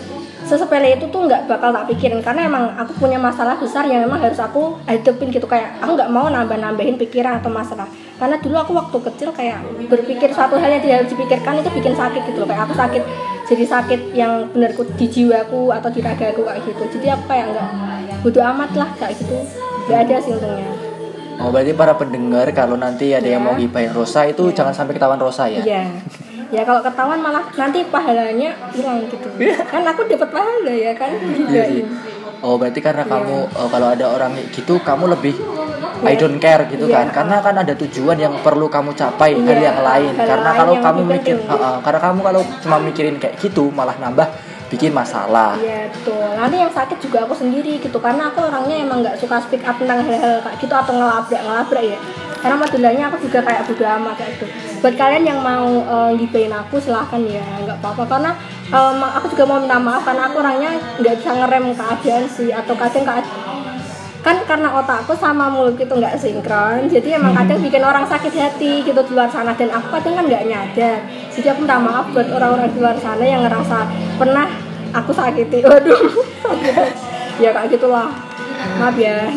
sesepele 0.46 0.94
itu 0.94 1.10
tuh 1.10 1.26
nggak 1.26 1.50
bakal 1.50 1.74
tak 1.74 1.90
pikirin 1.90 2.22
karena 2.22 2.46
emang 2.46 2.70
aku 2.78 2.94
punya 3.02 3.18
masalah 3.18 3.58
besar 3.58 3.90
yang 3.90 4.06
emang 4.06 4.22
harus 4.22 4.38
aku 4.38 4.78
hadepin 4.86 5.34
gitu. 5.34 5.50
Kayak 5.50 5.82
aku 5.82 5.98
nggak 5.98 6.12
mau 6.14 6.30
nambah-nambahin 6.30 6.96
pikiran 7.02 7.42
atau 7.42 7.50
masalah. 7.50 7.90
Karena 8.16 8.38
dulu 8.40 8.56
aku 8.56 8.72
waktu 8.78 8.98
kecil 9.12 9.30
kayak 9.34 9.60
berpikir 9.90 10.30
suatu 10.32 10.56
hal 10.62 10.70
yang 10.70 10.80
tidak 10.86 10.96
harus 11.04 11.12
dipikirkan 11.12 11.60
itu 11.60 11.70
bikin 11.74 11.94
sakit 11.98 12.22
gitu 12.30 12.38
loh. 12.46 12.48
Kayak 12.48 12.64
aku 12.70 12.74
sakit 12.78 13.04
jadi 13.46 13.66
sakit 13.66 14.02
yang 14.14 14.50
bener 14.54 14.72
di 14.74 15.06
jiwaku 15.10 15.74
atau 15.74 15.90
di 15.90 16.00
ragaku 16.00 16.42
kayak 16.46 16.62
gitu. 16.64 16.84
Jadi 16.96 17.08
aku 17.10 17.24
kayak 17.26 17.46
nggak 17.52 17.70
bodo 18.22 18.40
amat 18.42 18.72
lah 18.78 18.90
kayak 19.02 19.18
gitu. 19.18 19.38
Nggak 19.90 20.00
ada 20.08 20.16
sih 20.22 20.32
untungnya. 20.38 20.70
Oh 21.36 21.52
berarti 21.52 21.76
para 21.76 21.92
pendengar 22.00 22.48
kalau 22.56 22.80
nanti 22.80 23.12
ada 23.12 23.28
yang 23.28 23.44
Ya. 23.44 23.48
mau 23.52 23.60
gibain 23.60 23.92
Rosa 23.92 24.24
itu 24.24 24.56
jangan 24.56 24.72
sampai 24.72 24.96
ketahuan 24.96 25.20
Rosa 25.20 25.52
ya? 25.52 25.60
Iya 25.60 25.84
ya 26.56 26.64
kalau 26.64 26.80
ketahuan 26.80 27.20
malah 27.20 27.44
nanti 27.54 27.84
pahalanya 27.86 28.56
hilang 28.72 29.04
gitu 29.06 29.28
kan 29.66 29.84
aku 29.84 30.08
dapat 30.08 30.30
pahala 30.30 30.72
ya 30.72 30.94
kan 30.94 31.12
Iya 31.46 31.64
sih. 31.68 31.84
Oh 32.40 32.56
berarti 32.56 32.80
karena 32.80 33.02
Iya. 33.02 33.12
kamu 33.12 33.38
oh, 33.50 33.68
kalau 33.68 33.88
ada 33.90 34.06
orang 34.08 34.32
kayak 34.34 34.50
gitu 34.54 34.74
kamu 34.80 35.12
lebih 35.12 35.36
I 36.02 36.14
don't 36.14 36.38
care 36.38 36.64
gitu 36.66 36.86
Iya. 36.86 36.96
kan 36.96 37.08
karena 37.12 37.36
kan 37.42 37.56
ada 37.58 37.74
tujuan 37.74 38.16
yang 38.16 38.34
perlu 38.40 38.68
kamu 38.68 38.94
capai 38.94 39.34
hal 39.34 39.44
Iya, 39.52 39.68
yang 39.70 39.80
lain 39.82 40.14
hal 40.14 40.28
karena 40.30 40.50
lain 40.50 40.60
kalau 40.60 40.74
kamu 40.78 41.00
mikir 41.10 41.36
penting. 41.38 41.52
Ha-ha, 41.52 41.72
karena 41.82 42.00
kamu 42.02 42.20
kalau 42.22 42.42
cuma 42.62 42.78
mikirin 42.80 43.16
kayak 43.18 43.36
gitu 43.38 43.68
malah 43.70 43.96
nambah 43.98 44.28
bikin 44.66 44.92
masalah 44.92 45.58
Iya 45.58 45.90
betul. 45.90 46.26
Nanti 46.36 46.56
yang 46.58 46.70
sakit 46.70 46.98
juga 47.00 47.24
aku 47.24 47.34
sendiri 47.34 47.78
gitu 47.78 47.98
karena 47.98 48.30
aku 48.30 48.44
orangnya 48.44 48.76
emang 48.78 49.02
nggak 49.02 49.18
suka 49.18 49.38
speak 49.40 49.64
up 49.64 49.76
tentang 49.76 50.02
hal-hal 50.02 50.40
kayak 50.40 50.58
gitu 50.58 50.74
atau 50.74 50.94
ngelabrak 50.94 51.42
ngelabrak 51.42 51.84
ya. 51.86 51.98
Karena 52.42 52.56
modelnya 52.60 53.04
aku 53.10 53.18
juga 53.26 53.40
kayak 53.42 53.66
bodo 53.68 53.86
amat 53.86 54.16
kayak 54.20 54.32
gitu. 54.38 54.46
Buat 54.84 54.96
kalian 55.00 55.24
yang 55.26 55.40
mau 55.42 55.70
uh, 55.86 56.12
gibain 56.16 56.54
aku 56.54 56.78
silahkan 56.78 57.22
ya 57.26 57.44
nggak 57.64 57.78
apa-apa. 57.82 58.04
Karena 58.06 58.32
um, 58.70 59.00
aku 59.02 59.26
juga 59.34 59.44
mau 59.48 59.58
minta 59.62 59.78
maaf 59.78 60.04
karena 60.06 60.24
aku 60.30 60.36
orangnya 60.42 60.72
nggak 61.02 61.16
bisa 61.22 61.32
ngerem 61.34 61.66
keadaan 61.74 62.26
sih 62.30 62.50
atau 62.54 62.74
kadang 62.78 63.06
keadaan 63.06 63.56
kan 64.26 64.42
karena 64.50 64.74
otakku 64.74 65.14
sama 65.14 65.54
mulut 65.54 65.78
itu 65.78 65.94
nggak 65.94 66.18
sinkron 66.18 66.90
jadi 66.90 67.22
emang 67.22 67.38
kadang 67.38 67.62
bikin 67.62 67.86
orang 67.86 68.10
sakit 68.10 68.34
hati 68.34 68.82
gitu 68.82 68.98
di 69.06 69.12
luar 69.14 69.30
sana. 69.30 69.54
Dan 69.54 69.70
aku 69.70 69.94
kadang 69.94 70.18
kan 70.18 70.26
nggak 70.26 70.44
nyadar. 70.50 71.00
Jadi 71.30 71.46
aku 71.46 71.62
minta 71.62 71.78
maaf 71.78 72.10
buat 72.10 72.26
orang-orang 72.34 72.74
di 72.74 72.80
luar 72.82 72.98
sana 72.98 73.22
yang 73.22 73.46
ngerasa 73.46 73.86
pernah 74.18 74.50
aku 74.98 75.14
sakiti. 75.14 75.62
Waduh 75.70 76.10
sakit. 76.42 76.74
Ya 77.38 77.54
kayak 77.54 77.78
gitulah 77.78 78.25
maaf 78.82 78.96
ya. 78.98 79.30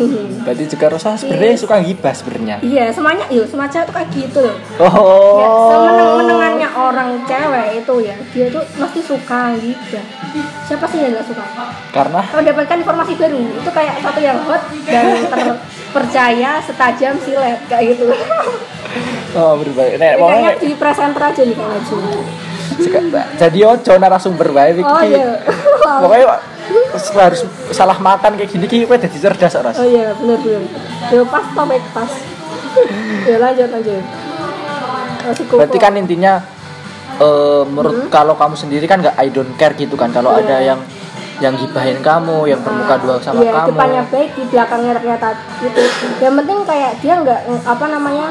Berarti 0.45 0.65
juga 0.69 0.87
Rosa 0.93 1.15
sebenarnya 1.15 1.57
suka 1.61 1.81
gibah 1.83 2.15
sebenarnya. 2.15 2.57
Iya 2.65 2.91
semuanya 2.91 3.25
yuk 3.29 3.47
semua 3.49 3.69
cewek 3.69 3.87
tuh 3.89 3.95
kayak 3.95 4.09
gitu 4.15 4.41
loh. 4.45 4.57
Oh. 4.83 5.39
Ya 5.39 5.49
semeneng-menengannya 5.49 6.69
orang 6.75 7.11
cewek 7.29 7.67
itu 7.85 7.95
ya 8.05 8.17
dia 8.35 8.47
tuh 8.51 8.65
mesti 8.79 9.01
suka 9.05 9.43
gitu 9.61 9.99
siapa 10.69 10.85
sih 10.93 10.99
yang 11.01 11.17
nggak 11.17 11.27
suka? 11.27 11.45
Karena? 11.91 12.21
Mendapatkan 12.37 12.77
informasi 12.85 13.13
baru 13.17 13.41
itu 13.41 13.71
kayak 13.73 13.95
satu 14.05 14.21
yang 14.21 14.39
hot 14.45 14.63
dan 14.85 15.05
terpercaya 15.25 16.61
setajam 16.61 17.17
silet 17.25 17.59
kayak 17.67 17.97
gitu. 17.97 18.13
Oh 19.37 19.57
berbalik 19.61 20.01
nek 20.01 20.17
kayaknya 20.17 20.53
di 20.61 20.71
presenter 20.77 21.23
aja 21.23 21.43
nih 21.45 21.57
Ju. 21.59 21.97
jadi 23.41 23.59
ojo 23.67 23.93
narasumber 23.99 24.55
bae 24.55 24.71
iki. 24.77 24.87
Oh 24.87 25.03
iya. 25.03 25.41
Pokoknya 25.99 26.27
harus 27.15 27.41
salah 27.71 27.99
makan 27.99 28.35
kayak 28.35 28.51
gini 28.51 28.65
ki 28.65 28.85
kowe 28.85 28.95
dadi 28.95 29.17
cerdas 29.17 29.55
oh 29.55 29.85
iya 29.85 30.13
bener 30.15 30.39
bener 30.39 30.63
ya 31.09 31.23
pas 31.25 31.45
topik 31.49 31.83
pas 31.91 32.11
ya 33.29 33.37
lanjut 33.39 33.69
lanjut. 33.69 34.05
Berarti 35.51 35.79
kan 35.79 35.93
intinya 35.93 36.41
eh, 37.19 37.63
menurut 37.65 38.09
kalau 38.09 38.33
kamu 38.33 38.55
sendiri 38.55 38.85
kan 38.85 39.03
nggak 39.03 39.17
I 39.17 39.29
don't 39.29 39.53
care 39.57 39.75
gitu 39.75 39.93
kan 39.93 40.09
kalau 40.09 40.31
Hmm. 40.31 40.41
Iya. 40.41 40.47
ada 40.47 40.57
yang 40.65 40.81
yang 41.39 41.55
gibahin 41.55 42.03
kamu, 42.03 42.51
yang 42.51 42.59
bermuka 42.59 42.99
dua 42.99 43.15
sama 43.23 43.39
Iya, 43.39 43.55
kamu. 43.55 43.69
depannya 43.71 44.03
baik 44.11 44.31
di 44.35 44.43
belakangnya 44.45 44.93
ternyata 44.95 45.29
gitu. 45.59 45.83
Yang 46.19 46.35
penting 46.35 46.59
kayak 46.67 46.93
dia 46.99 47.15
nggak 47.17 47.41
apa 47.63 47.85
namanya 47.87 48.29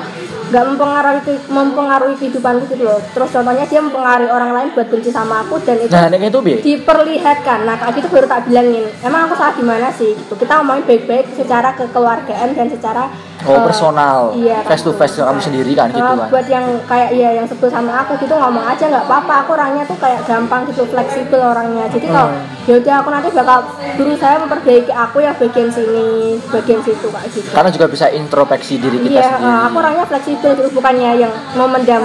nggak 0.47 0.63
mempengaruhi 0.65 1.21
mempengaruhi 1.47 2.15
kehidupanku 2.15 2.63
gitu 2.69 2.83
loh. 2.83 2.99
Terus 3.07 3.29
contohnya 3.29 3.63
dia 3.63 3.79
mempengaruhi 3.79 4.29
orang 4.29 4.51
lain 4.51 4.67
buat 4.71 4.87
benci 4.87 5.09
sama 5.09 5.41
aku 5.41 5.59
dan 5.61 5.77
itu 5.77 5.89
Nah, 5.89 6.07
itu 6.09 6.39
bi. 6.39 6.53
diperlihatkan. 6.57 7.59
Nah, 7.63 7.75
kayak 7.75 7.93
gitu 7.95 8.07
baru 8.09 8.25
tak 8.25 8.45
bilangin. 8.45 8.87
Emang 8.99 9.27
aku 9.27 9.35
salah 9.35 9.51
di 9.51 9.61
mana 9.61 9.87
sih? 9.89 10.11
Gitu. 10.13 10.33
Kita 10.33 10.59
ngomongin 10.59 10.83
baik-baik 10.83 11.25
secara 11.31 11.73
kekeluargaan 11.73 12.49
dan 12.53 12.67
secara 12.67 13.03
Oh, 13.39 13.53
eh, 13.53 13.61
personal. 13.61 14.33
Iya, 14.33 14.65
face 14.65 14.81
to 14.81 14.91
face 14.91 15.13
kamu 15.15 15.37
sendiri 15.37 15.71
kan 15.71 15.87
gitu 15.87 16.01
Eh, 16.01 16.09
kan. 16.17 16.25
buat 16.27 16.47
yang 16.47 16.65
kayak 16.83 17.09
iya 17.11 17.29
yang 17.33 17.45
sebel 17.45 17.69
sama 17.69 17.93
aku 17.95 18.17
gitu 18.17 18.33
ngomong 18.33 18.65
aja 18.65 18.81
nggak 18.83 19.05
apa-apa 19.05 19.45
aku 19.45 19.53
orangnya 19.53 19.85
tuh 19.85 19.93
kayak 19.95 20.25
gampang 20.25 20.65
gitu 20.65 20.81
fleksibel 20.83 21.37
orangnya 21.37 21.85
jadi 21.85 22.09
kalau 22.09 22.27
Hmm. 22.27 22.65
ya 22.65 22.73
udah 22.75 22.95
aku 22.97 23.09
nanti 23.09 23.29
bakal 23.31 23.59
berusaha 23.93 24.35
memperbaiki 24.37 24.89
aku 24.89 25.17
yang 25.19 25.37
bagian 25.37 25.69
sini 25.69 26.07
bagian 26.49 26.81
situ 26.81 27.07
kayak 27.07 27.29
gitu 27.29 27.47
Karena 27.47 27.69
juga 27.69 27.85
bisa 27.87 28.05
introspeksi 28.09 28.73
diri 28.77 28.97
kita 28.99 29.13
iya 29.13 29.29
sendiri. 29.29 29.45
eh, 29.45 29.59
aku 29.63 29.75
orangnya 29.77 30.05
fleksibel 30.07 30.36
terus 30.39 30.71
bukannya 30.71 31.11
yang 31.17 31.33
memendam 31.51 32.03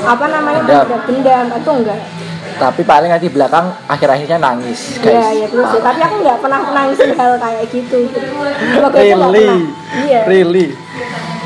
apa 0.00 0.24
namanya 0.26 0.60
Dendam. 0.62 1.00
dendam 1.04 1.46
itu 1.52 1.70
enggak 1.74 2.00
Tapi 2.52 2.82
paling 2.82 3.08
nanti 3.08 3.26
belakang 3.26 3.72
akhir-akhirnya 3.86 4.36
nangis, 4.36 5.00
guys. 5.00 5.08
iya 5.10 5.28
iya 5.34 5.46
terus 5.48 5.64
ya. 5.66 5.80
tapi 5.80 6.00
aku 6.02 6.14
nggak 6.20 6.38
pernah 6.38 6.60
nangisin 6.66 7.12
hal 7.14 7.32
kayak 7.34 7.64
gitu 7.66 7.98
semoga 8.68 8.98
Really? 8.98 9.48
iya 10.04 10.20
Really? 10.24 10.66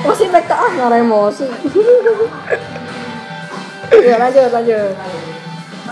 masih 0.03 0.27
baik 0.29 0.51
ah 0.51 0.67
nggak 0.67 1.01
emosi 1.01 1.47
ya 4.05 4.17
lanjut 4.19 4.51
lanjut 4.51 4.95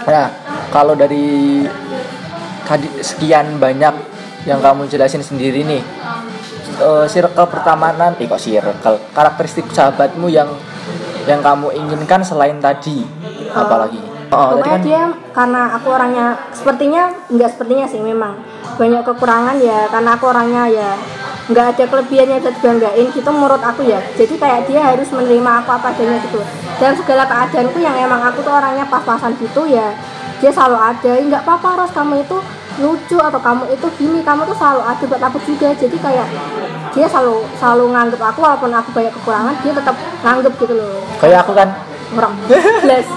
Nah, 0.02 0.26
kalau 0.68 0.96
dari 0.96 1.62
kadi- 2.64 2.90
sekian 2.98 3.56
banyak 3.56 3.94
yang 4.42 4.58
kamu 4.58 4.88
jelasin 4.88 5.22
sendiri 5.22 5.62
nih, 5.62 5.78
eh, 6.78 7.06
circle 7.08 7.46
pertemanan, 7.48 8.16
eh 8.16 8.26
kok 8.28 8.40
circle, 8.40 8.96
karakteristik 9.12 9.68
sahabatmu 9.68 10.28
yang 10.32 10.48
yang 11.28 11.38
kamu 11.38 11.70
inginkan 11.76 12.24
selain 12.26 12.58
tadi, 12.58 13.06
apalagi? 13.54 14.12
Oh, 14.32 14.56
tadi 14.56 14.64
kan 14.64 14.80
dia 14.80 15.02
karena 15.36 15.76
aku 15.76 15.92
orangnya 15.92 16.26
sepertinya 16.56 17.12
nggak 17.28 17.50
sepertinya 17.52 17.84
sih 17.84 18.00
memang. 18.00 18.32
Banyak 18.80 19.04
kekurangan 19.04 19.60
ya 19.60 19.92
karena 19.92 20.10
aku 20.16 20.24
orangnya 20.32 20.64
ya 20.72 20.90
nggak 21.52 21.66
ada 21.76 21.84
kelebihannya 21.84 22.40
buat 22.40 22.56
banggain 22.64 23.06
gitu 23.12 23.28
menurut 23.28 23.60
aku 23.60 23.84
ya. 23.84 24.00
Jadi 24.16 24.40
kayak 24.40 24.72
dia 24.72 24.80
harus 24.88 25.12
menerima 25.12 25.50
aku 25.60 25.70
apa 25.76 25.92
adanya 25.92 26.16
gitu. 26.24 26.40
Dalam 26.80 26.96
segala 26.96 27.28
keadaanku 27.28 27.76
yang 27.84 27.92
emang 28.00 28.24
aku 28.24 28.40
tuh 28.40 28.56
orangnya 28.56 28.88
pas-pasan 28.88 29.36
gitu 29.36 29.68
ya 29.68 29.92
dia 30.40 30.50
selalu 30.50 30.78
ada. 30.80 31.12
"Ih, 31.20 31.28
nggak 31.28 31.44
apa-apa 31.44 31.84
Ros. 31.84 31.92
Kamu 31.92 32.24
itu 32.24 32.36
lucu 32.80 33.18
atau 33.20 33.40
kamu 33.40 33.64
itu 33.74 33.86
gini 34.00 34.20
kamu 34.24 34.48
tuh 34.48 34.56
selalu 34.56 34.80
ada 34.86 35.04
buat 35.04 35.22
aku 35.22 35.38
juga 35.44 35.68
jadi 35.76 35.96
kayak 35.98 36.28
dia 36.92 37.06
selalu 37.08 37.44
selalu 37.56 37.84
nganggep 37.92 38.20
aku 38.20 38.38
walaupun 38.44 38.70
aku 38.72 38.90
banyak 38.92 39.12
kekurangan 39.16 39.54
dia 39.64 39.72
tetap 39.72 39.96
nganggep 40.24 40.52
gitu 40.60 40.74
loh 40.76 41.00
kayak 41.20 41.44
aku 41.44 41.52
kan. 41.56 41.68
orang 42.12 42.34
bless 42.84 43.08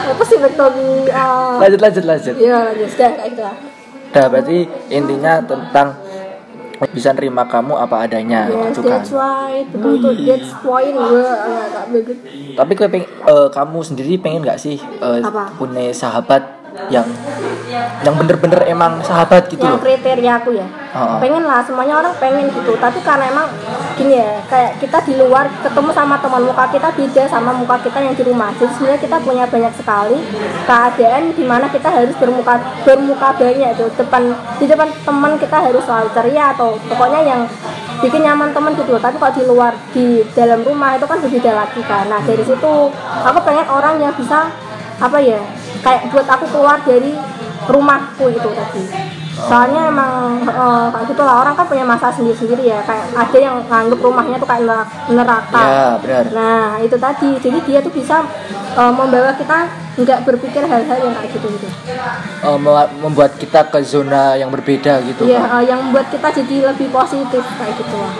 apa 0.00 0.22
sih 0.26 0.38
Victory 0.38 1.06
uh, 1.12 1.60
Lanjut 1.60 1.80
lanjut 1.82 2.04
lanjut. 2.08 2.34
Iya, 2.34 2.56
lanjut 2.72 2.88
sudah 2.88 3.10
kayak 3.14 3.28
gitu 3.30 3.42
lah. 3.44 3.56
Nah, 4.10 4.26
berarti 4.26 4.58
intinya 4.90 5.32
tentang 5.44 5.88
bisa 6.90 7.12
nerima 7.12 7.44
kamu 7.44 7.76
apa 7.76 8.08
adanya 8.08 8.48
Yes, 8.48 8.72
gitu 8.72 8.88
kan. 8.88 9.04
that's 9.04 9.12
right. 9.12 9.66
Betul 9.68 10.00
tuh, 10.00 10.14
that's 10.24 10.50
point 10.64 10.96
gue 10.96 11.20
agak 11.28 11.84
bagus. 11.92 12.18
Tapi 12.56 12.72
kue 12.72 12.88
peng, 12.88 13.04
eh, 13.04 13.48
kamu 13.52 13.78
sendiri 13.84 14.16
pengen 14.16 14.40
nggak 14.40 14.56
sih 14.56 14.80
eh, 14.80 15.20
Apa? 15.20 15.52
punya 15.60 15.92
sahabat 15.92 16.40
yang 16.90 17.06
yang 18.04 18.14
bener-bener 18.14 18.62
emang 18.66 19.02
sahabat 19.02 19.46
gitu 19.50 19.62
Yang 19.62 19.78
loh? 19.78 19.82
kriteria 19.82 20.32
aku 20.42 20.50
ya. 20.54 20.66
Oh. 20.90 21.18
Pengen 21.22 21.46
lah, 21.46 21.62
semuanya 21.62 22.02
orang 22.02 22.14
pengen 22.18 22.50
gitu. 22.50 22.74
Tapi 22.78 22.98
karena 23.02 23.30
emang 23.30 23.46
gini 23.94 24.18
ya, 24.18 24.42
kayak 24.46 24.78
kita 24.82 24.98
di 25.06 25.14
luar 25.18 25.46
ketemu 25.62 25.90
sama 25.94 26.18
teman 26.18 26.42
muka 26.46 26.64
kita 26.70 26.88
beda 26.94 27.22
sama 27.30 27.50
muka 27.54 27.76
kita 27.82 27.98
yang 28.02 28.14
di 28.14 28.24
rumah. 28.26 28.50
Jadi 28.58 28.70
sebenarnya 28.74 29.00
kita 29.02 29.16
punya 29.22 29.44
banyak 29.46 29.72
sekali 29.74 30.18
keadaan 30.66 31.22
di 31.34 31.44
mana 31.46 31.66
kita 31.70 31.88
harus 31.90 32.14
bermuka 32.18 32.54
bermuka 32.86 33.28
banyak 33.34 33.70
tuh. 33.78 33.90
Depan 33.94 34.22
di 34.58 34.66
depan 34.66 34.88
teman 35.06 35.32
kita 35.38 35.56
harus 35.62 35.82
selalu 35.86 36.08
ceria 36.14 36.54
atau 36.54 36.74
pokoknya 36.90 37.20
yang 37.22 37.40
bikin 38.02 38.22
nyaman 38.26 38.50
teman 38.50 38.74
gitu. 38.74 38.94
Tapi 38.98 39.16
kalau 39.18 39.34
di 39.34 39.44
luar 39.46 39.72
di 39.94 40.22
dalam 40.34 40.62
rumah 40.62 40.98
itu 40.98 41.06
kan 41.06 41.18
berbeda 41.22 41.52
lagi 41.54 41.80
kan. 41.86 42.06
Nah 42.10 42.22
dari 42.22 42.42
situ 42.42 42.72
aku 43.26 43.38
pengen 43.46 43.66
orang 43.70 43.98
yang 44.02 44.14
bisa 44.14 44.50
apa 45.00 45.16
ya 45.16 45.40
kayak 45.80 46.08
buat 46.08 46.26
aku 46.26 46.44
keluar 46.48 46.78
dari 46.80 47.12
rumahku 47.62 48.24
itu 48.28 48.48
tadi 48.50 48.82
soalnya 49.32 49.88
emang 49.88 50.12
eh, 50.42 50.86
kayak 50.90 51.06
gitu 51.08 51.22
lah 51.22 51.40
orang 51.40 51.54
kan 51.54 51.64
punya 51.64 51.80
masalah 51.82 52.12
sendiri 52.12 52.36
sendiri 52.36 52.64
ya 52.66 52.80
kayak 52.82 53.08
ada 53.10 53.38
yang 53.38 53.56
nganggep 53.64 53.96
rumahnya 53.98 54.36
tuh 54.36 54.44
kayak 54.44 54.62
nerak- 54.62 54.92
neraka 55.08 55.62
Ya 55.62 55.88
benar. 55.96 56.24
nah 56.30 56.64
itu 56.78 56.96
tadi 56.96 57.28
jadi 57.38 57.58
dia 57.62 57.78
tuh 57.80 57.88
bisa 57.90 58.20
eh, 58.74 58.92
membawa 58.92 59.32
kita 59.32 59.58
nggak 59.96 60.20
berpikir 60.22 60.62
hal-hal 60.62 60.98
yang 60.98 61.14
kayak 61.14 61.30
gitu 61.32 61.46
gitu 61.50 61.68
me- 62.58 62.92
membuat 63.00 63.32
kita 63.36 63.64
ke 63.64 63.80
zona 63.82 64.36
yang 64.36 64.48
berbeda 64.48 65.00
gitu 65.02 65.24
Iya, 65.24 65.40
kan. 65.40 65.60
yang 65.62 65.80
membuat 65.82 66.08
kita 66.08 66.28
jadi 66.34 66.56
lebih 66.66 66.88
positif 66.90 67.44
kayak 67.56 67.74
gitu 67.76 67.96
lah 67.96 68.12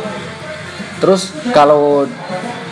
Terus 1.01 1.33
kalau 1.51 2.05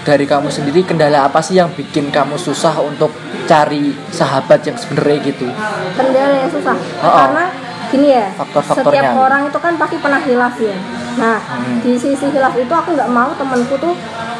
dari 0.04 0.24
kamu 0.24 0.48
sendiri 0.48 0.84
kendala 0.84 1.24
apa 1.24 1.40
sih 1.40 1.56
yang 1.56 1.68
bikin 1.70 2.08
kamu 2.08 2.36
susah 2.36 2.76
untuk 2.78 3.08
cari 3.48 3.82
sahabat 4.10 4.60
yang 4.62 4.76
sebenarnya 4.76 5.18
gitu? 5.24 5.48
kendala 5.96 6.36
yang 6.36 6.50
susah 6.50 6.76
Oh, 6.76 7.02
oh. 7.02 7.16
karena 7.16 7.44
gini 7.88 8.08
ya 8.12 8.28
Faktor-faktornya. 8.36 9.00
setiap 9.00 9.16
orang 9.16 9.42
itu 9.48 9.58
kan 9.58 9.72
pasti 9.74 9.96
pernah 9.96 10.20
hilaf 10.20 10.54
ya 10.58 10.76
nah 11.16 11.40
Hmm. 11.40 11.80
di 11.80 11.96
sisi 11.96 12.28
hilaf 12.28 12.54
itu 12.54 12.70
aku 12.70 12.92
nggak 12.92 13.08
mau 13.08 13.32
temanku 13.34 13.74
tuh 13.74 13.90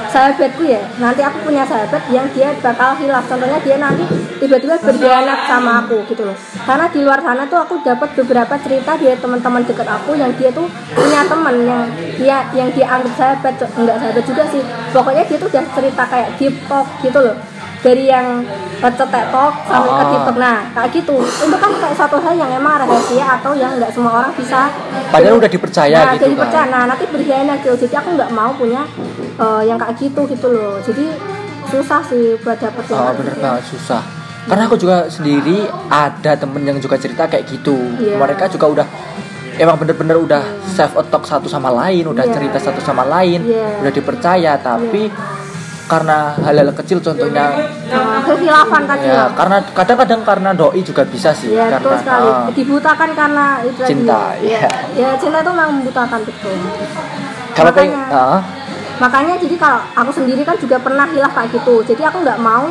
sahabatku 0.07 0.63
ya 0.63 0.79
nanti 0.97 1.21
aku 1.21 1.43
punya 1.43 1.61
sahabat 1.63 2.01
yang 2.09 2.25
dia 2.31 2.55
bakal 2.57 2.95
hilaf 2.95 3.27
contohnya 3.27 3.59
dia 3.59 3.77
nanti 3.77 4.05
tiba-tiba 4.39 4.79
berkhianat 4.79 5.45
sama 5.45 5.83
aku 5.83 6.07
gitu 6.07 6.23
loh 6.23 6.37
karena 6.63 6.87
di 6.87 7.01
luar 7.03 7.19
sana 7.19 7.45
tuh 7.45 7.59
aku 7.59 7.83
dapat 7.83 8.15
beberapa 8.15 8.55
cerita 8.59 8.95
dari 8.95 9.13
teman-teman 9.15 9.63
deket 9.63 9.85
aku 9.85 10.15
yang 10.15 10.33
dia 10.33 10.49
tuh 10.51 10.65
punya 10.89 11.21
teman 11.25 11.57
yang 11.59 11.83
dia 12.15 12.37
yang 12.53 12.69
dia 12.71 12.87
anggap 12.87 13.13
sahabat 13.17 13.55
enggak 13.75 13.97
sahabat 13.99 14.25
juga 14.25 14.43
sih 14.47 14.63
pokoknya 14.89 15.23
dia 15.25 15.37
tuh 15.37 15.49
udah 15.51 15.65
cerita 15.69 16.03
kayak 16.05 16.29
deep 16.37 16.55
talk 16.65 16.87
gitu 17.01 17.19
loh 17.19 17.37
dari 17.79 18.05
yang 18.05 18.43
cetek 18.81 19.25
tok 19.29 19.55
sampai 19.65 19.91
ke 19.91 19.95
Ah. 19.97 20.09
TikTok 20.09 20.37
nah 20.37 20.57
kayak 20.73 20.91
gitu 20.93 21.17
itu 21.21 21.57
kan 21.57 21.71
kayak 21.75 21.97
satu 21.97 22.17
hal 22.19 22.35
yang 22.35 22.51
emang 22.51 22.79
rahasia 22.79 23.27
atau 23.37 23.53
yang 23.53 23.75
nggak 23.75 23.91
semua 23.91 24.13
orang 24.17 24.33
bisa 24.33 24.71
Padahal 25.09 25.37
udah 25.37 25.49
dipercaya 25.49 25.97
nah, 25.97 26.13
gitu 26.13 26.23
jadi 26.25 26.35
kan. 26.35 26.43
percaya 26.43 26.65
nah 26.69 26.83
nanti 26.87 27.05
berkhianat 27.07 27.59
gitu 27.61 27.75
jadi 27.81 27.95
aku 27.97 28.09
nggak 28.15 28.31
mau 28.31 28.51
punya 28.53 28.83
eh, 29.37 29.63
yang 29.65 29.77
kayak 29.77 29.95
gitu 29.97 30.21
gitu 30.27 30.47
loh 30.49 30.79
jadi 30.81 31.05
susah 31.67 32.01
sih 32.03 32.39
buat 32.39 32.57
dapet 32.57 32.83
yang 32.87 32.97
Oh, 32.97 33.05
kayak 33.05 33.17
bener 33.19 33.35
gitu. 33.35 33.43
banget 33.43 33.65
susah. 33.69 34.03
Karena 34.49 34.65
aku 34.65 34.77
juga 34.77 35.05
sendiri 35.07 35.59
ada 35.87 36.33
temen 36.33 36.65
yang 36.65 36.81
juga 36.81 36.97
cerita 36.97 37.29
kayak 37.29 37.45
gitu. 37.47 37.77
Iya. 37.99 38.17
Mereka 38.17 38.49
juga 38.49 38.65
udah 38.67 38.87
emang 39.55 39.77
bener-bener 39.77 40.17
udah 40.17 40.41
self 40.67 40.97
talk 41.05 41.29
satu 41.29 41.45
sama 41.45 41.69
lain, 41.69 42.09
udah 42.09 42.25
Iya. 42.25 42.33
cerita 42.33 42.57
satu 42.59 42.81
sama 42.81 43.05
lain, 43.05 43.45
Iya. 43.45 43.85
udah 43.85 43.93
dipercaya. 43.93 44.57
Tapi 44.57 45.13
karena 45.89 46.37
hal-hal 46.39 46.69
kecil 46.77 47.01
contohnya 47.01 47.49
Nah, 47.89 48.21
kekhilafan 48.21 48.85
tadi 48.85 49.09
ya 49.09 49.25
karena 49.33 49.57
kadang-kadang 49.73 50.21
karena 50.21 50.51
doi 50.53 50.81
juga 50.81 51.03
bisa 51.03 51.33
sih 51.33 51.51
Ya, 51.51 51.73
betul 51.73 51.89
karena 51.89 52.01
sekali. 52.05 52.29
ah, 52.29 52.49
Dibutakan 52.53 53.11
karena 53.17 53.47
itu. 53.65 53.81
Cinta, 53.83 54.37
ya. 54.37 54.45
iya. 54.45 54.71
Ya, 54.95 55.09
cinta 55.17 55.41
itu 55.41 55.49
memang 55.49 55.81
membutakan 55.81 56.21
betul. 56.23 56.53
kalau 57.57 57.73
Makanya- 57.73 58.09
ah, 58.13 58.41
Makanya 58.99 59.39
jadi 59.39 59.55
kalau 59.57 59.79
aku 59.95 60.11
sendiri 60.13 60.43
kan 60.43 60.59
juga 60.59 60.75
pernah 60.77 61.07
hilaf 61.07 61.31
kayak 61.31 61.55
gitu. 61.55 61.87
Jadi 61.87 62.03
aku 62.03 62.19
nggak 62.19 62.35
mau 62.37 62.67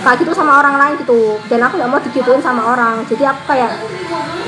kayak 0.00 0.24
gitu 0.24 0.32
sama 0.32 0.56
orang 0.56 0.80
lain 0.80 0.96
gitu. 0.96 1.36
Dan 1.46 1.60
aku 1.60 1.76
nggak 1.76 1.90
mau 1.92 2.00
digituin 2.00 2.40
sama 2.40 2.64
orang. 2.66 3.04
Jadi 3.04 3.20
aku 3.22 3.44
kayak 3.46 3.76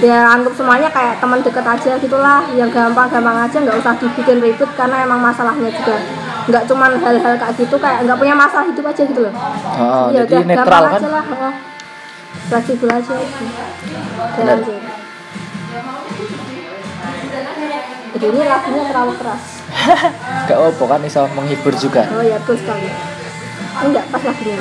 ya 0.01 0.25
anggap 0.25 0.57
semuanya 0.57 0.89
kayak 0.89 1.21
teman 1.21 1.45
deket 1.45 1.61
aja 1.63 1.93
gitulah. 1.95 2.41
Yang 2.57 2.73
gampang-gampang 2.73 3.45
aja 3.45 3.57
nggak 3.61 3.77
usah 3.77 3.93
dibikin 4.01 4.41
ribet 4.41 4.71
karena 4.73 5.05
emang 5.05 5.21
masalahnya 5.21 5.69
juga 5.69 6.01
nggak 6.49 6.65
cuman 6.65 6.91
hal-hal 6.97 7.35
kayak 7.37 7.55
gitu 7.55 7.77
kayak 7.77 7.99
nggak 8.05 8.17
punya 8.17 8.35
masalah 8.35 8.65
hidup 8.65 8.85
aja 8.85 9.03
gitu 9.05 9.21
loh. 9.21 9.33
ah, 9.37 10.09
Iya, 10.09 10.25
jadi 10.25 10.35
udah 10.35 10.49
netral 10.49 10.83
kan 10.83 10.93
aja 10.95 11.09
lah. 11.09 11.25
heeh. 11.27 11.53
Fleksibel 12.49 12.89
aja. 12.89 13.15
gitu. 13.15 14.73
Jadi 18.11 18.27
ini 18.27 18.43
lagunya 18.43 18.83
terlalu 18.85 19.13
keras. 19.15 19.43
gak 20.49 20.59
apa 20.59 20.85
kan 20.89 21.01
bisa 21.01 21.21
menghibur 21.31 21.71
juga 21.77 22.03
Oh 22.11 22.25
ya 22.25 22.41
betul 22.41 22.57
sekali. 22.57 22.89
Enggak 23.79 24.05
pas 24.11 24.23
lagunya. 24.25 24.57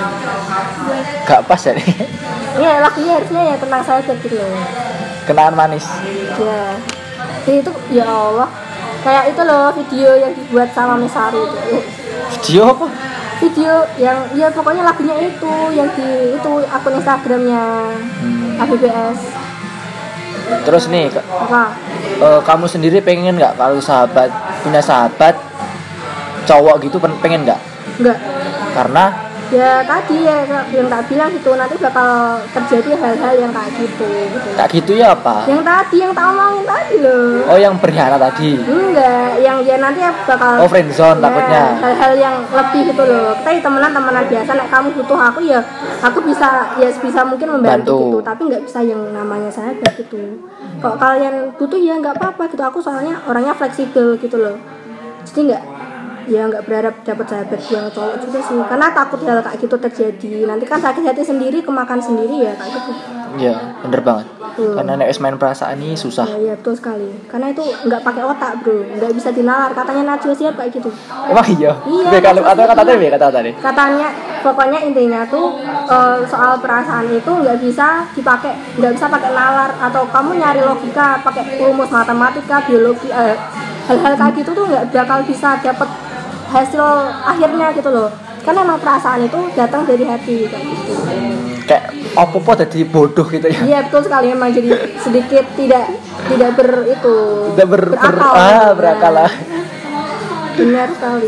gak 1.25 1.41
pas 1.47 1.57
ya 1.57 1.71
nih 1.73 1.89
Iya 2.57 2.71
lagunya 2.83 3.11
harusnya 3.17 3.41
ya 3.45 3.55
tentang 3.55 3.81
sahabat 3.81 4.17
gitu 4.19 4.35
loh. 4.35 4.51
kenangan 5.23 5.55
manis 5.55 5.85
Ya. 6.37 6.75
Jadi 7.41 7.63
itu 7.63 7.71
ya 7.89 8.03
Allah. 8.05 8.49
Kayak 9.07 9.23
itu 9.31 9.41
loh 9.41 9.71
video 9.71 10.09
yang 10.13 10.31
dibuat 10.33 10.69
sama 10.69 10.99
Mesari 10.99 11.39
itu. 11.39 11.79
Video 12.29 12.75
apa 12.75 12.85
Video 13.37 13.71
yang 13.95 14.27
ya 14.33 14.49
pokoknya 14.49 14.83
lagunya 14.83 15.15
itu 15.21 15.53
yang 15.71 15.87
di 15.93 16.09
itu 16.33 16.51
akun 16.67 16.91
Instagramnya 16.93 17.63
Hmm. 18.17 18.59
ABBS. 18.59 19.19
terus 20.63 20.87
nih 20.87 21.11
Apa? 21.11 21.75
eh, 22.17 22.39
kamu 22.41 22.65
sendiri 22.65 22.99
pengen 22.99 23.35
nggak 23.35 23.55
kalau 23.55 23.79
sahabat 23.79 24.31
punya 24.59 24.79
sahabat 24.79 25.35
cowok 26.43 26.79
gitu 26.81 26.97
pen- 26.97 27.19
pengen 27.19 27.43
nggak 27.43 27.59
Enggak. 27.95 28.15
karena 28.71 29.03
Ya 29.47 29.79
tadi 29.79 30.27
ya 30.27 30.43
yang 30.75 30.91
tak 30.91 31.07
bilang 31.07 31.31
gitu 31.31 31.55
nanti 31.55 31.79
bakal 31.79 32.35
terjadi 32.51 32.99
hal-hal 32.99 33.33
yang 33.39 33.51
kayak 33.55 33.71
gitu 33.79 34.07
gitu. 34.27 34.49
kayak 34.59 34.71
gitu 34.75 34.91
ya 34.99 35.15
apa? 35.15 35.47
Yang 35.47 35.63
tadi 35.63 35.95
yang 36.03 36.11
tak 36.11 36.25
omongin 36.35 36.65
tadi 36.67 36.95
loh. 36.99 37.47
oh 37.47 37.55
yang 37.55 37.73
berkhianat 37.79 38.19
tadi? 38.19 38.59
Enggak, 38.59 39.39
yang 39.39 39.57
ya 39.63 39.75
nanti 39.79 40.03
ya 40.03 40.11
bakal 40.27 40.59
oh 40.59 40.67
friendzone 40.67 41.17
Ya, 41.17 41.23
takutnya. 41.23 41.63
hal-hal 41.79 42.13
yang 42.19 42.35
lebih 42.43 42.81
gitu 42.91 43.03
loh. 43.07 43.31
Kita 43.39 43.49
ya 43.55 43.61
temenan 43.63 43.91
temenan 43.95 44.25
biasa 44.27 44.51
nek 44.51 44.67
kamu 44.67 44.87
butuh 44.99 45.19
aku 45.31 45.39
ya 45.47 45.59
aku 46.03 46.19
bisa 46.27 46.47
ya 46.75 46.89
bisa 46.91 47.19
mungkin 47.23 47.47
membantu 47.47 47.95
Bantu. 47.95 47.97
gitu 48.03 48.17
tapi 48.27 48.41
nggak 48.51 48.63
bisa 48.67 48.79
yang 48.83 49.01
namanya 49.15 49.47
sahabat 49.47 49.95
gitu. 49.95 50.43
Kalau 50.83 50.99
kalian 50.99 51.55
butuh 51.55 51.79
ya 51.79 51.95
nggak 51.95 52.19
apa-apa 52.19 52.51
gitu. 52.51 52.63
Aku 52.67 52.83
soalnya 52.83 53.15
orangnya 53.23 53.55
fleksibel 53.55 54.19
gitu 54.19 54.35
loh. 54.43 54.59
Jadi 55.23 55.55
nggak 55.55 55.63
ya 56.27 56.41
nggak 56.47 56.63
berharap 56.67 56.95
dapat 57.07 57.25
sahabat 57.25 57.61
yang 57.71 57.87
cowok 57.89 58.15
juga 58.21 58.39
sih. 58.43 58.59
Karena 58.67 58.87
takut 58.91 59.19
hal 59.23 59.39
kayak 59.39 59.57
gitu 59.63 59.75
terjadi. 59.79 60.31
Nanti 60.45 60.65
kan 60.67 60.79
sakit 60.83 61.03
hati 61.03 61.23
sendiri 61.23 61.63
kemakan 61.63 61.99
sendiri 62.03 62.45
ya 62.47 62.53
kayak 62.59 62.71
gitu. 62.75 62.91
Iya 63.37 63.55
bener 63.83 64.01
banget. 64.03 64.27
Hmm. 64.57 64.73
karena 64.73 64.97
nek 64.97 65.13
main 65.21 65.37
perasaan 65.37 65.77
ini 65.77 65.93
susah. 65.93 66.25
Ya, 66.33 66.37
ya 66.49 66.53
betul 66.57 66.73
sekali. 66.73 67.05
Karena 67.29 67.53
itu 67.53 67.61
nggak 67.61 68.01
pakai 68.01 68.25
otak 68.25 68.65
bro. 68.65 68.81
Nggak 68.97 69.13
bisa 69.13 69.29
dinalar. 69.29 69.69
Katanya 69.69 70.17
Najwa 70.17 70.33
siap 70.33 70.57
kayak 70.57 70.73
gitu. 70.73 70.89
Emang 71.29 71.45
iya. 71.53 71.77
Iya, 71.85 72.17
kalau 72.25 72.41
atau 72.41 72.65
kata 72.65 72.81
iya. 72.81 72.89
tadi 72.89 73.05
kata 73.13 73.27
tadi. 73.29 73.51
Katanya 73.61 74.07
pokoknya 74.41 74.79
intinya 74.81 75.21
tuh 75.29 75.61
eh, 75.69 76.17
soal 76.25 76.57
perasaan 76.57 77.05
itu 77.13 77.29
nggak 77.29 77.57
bisa 77.61 78.09
dipakai 78.17 78.57
nggak 78.81 78.97
bisa 78.97 79.05
pakai 79.05 79.29
nalar. 79.29 79.69
Atau 79.77 80.09
kamu 80.09 80.41
nyari 80.41 80.61
logika 80.65 81.21
pakai 81.21 81.61
rumus 81.61 81.93
matematika 81.93 82.65
biologi 82.65 83.13
eh, 83.13 83.37
hal-hal 83.87 84.13
kayak 84.17 84.33
gitu 84.41 84.57
tuh 84.57 84.65
nggak 84.65 84.89
bakal 84.89 85.21
bisa 85.21 85.61
dapet 85.61 85.89
hasil 86.47 86.83
akhirnya 87.23 87.71
gitu 87.75 87.89
loh. 87.89 88.09
Karena 88.43 88.63
emang 88.63 88.79
perasaan 88.79 89.27
itu 89.27 89.39
datang 89.59 89.83
dari 89.83 90.07
hati 90.07 90.47
kayak 90.47 90.63
gitu. 90.63 90.93
Kayak 91.67 91.83
apa-apa 92.15 92.63
jadi 92.63 92.87
bodoh 92.87 93.27
gitu 93.27 93.43
ya. 93.43 93.59
Iya 93.67 93.79
betul 93.91 94.07
sekali. 94.07 94.31
Emang 94.31 94.55
jadi 94.55 94.71
sedikit 95.03 95.43
tidak 95.59 95.85
tidak 96.31 96.49
ber 96.55 96.69
itu 96.87 97.15
tidak 97.55 97.67
ber, 97.67 97.83
ber, 97.91 97.99
berakal 97.99 98.33
ah 98.33 98.47
gitu. 98.47 98.77
berakal 98.79 99.13
lah. 99.13 99.31
Benar 100.55 100.87
sekali. 100.95 101.27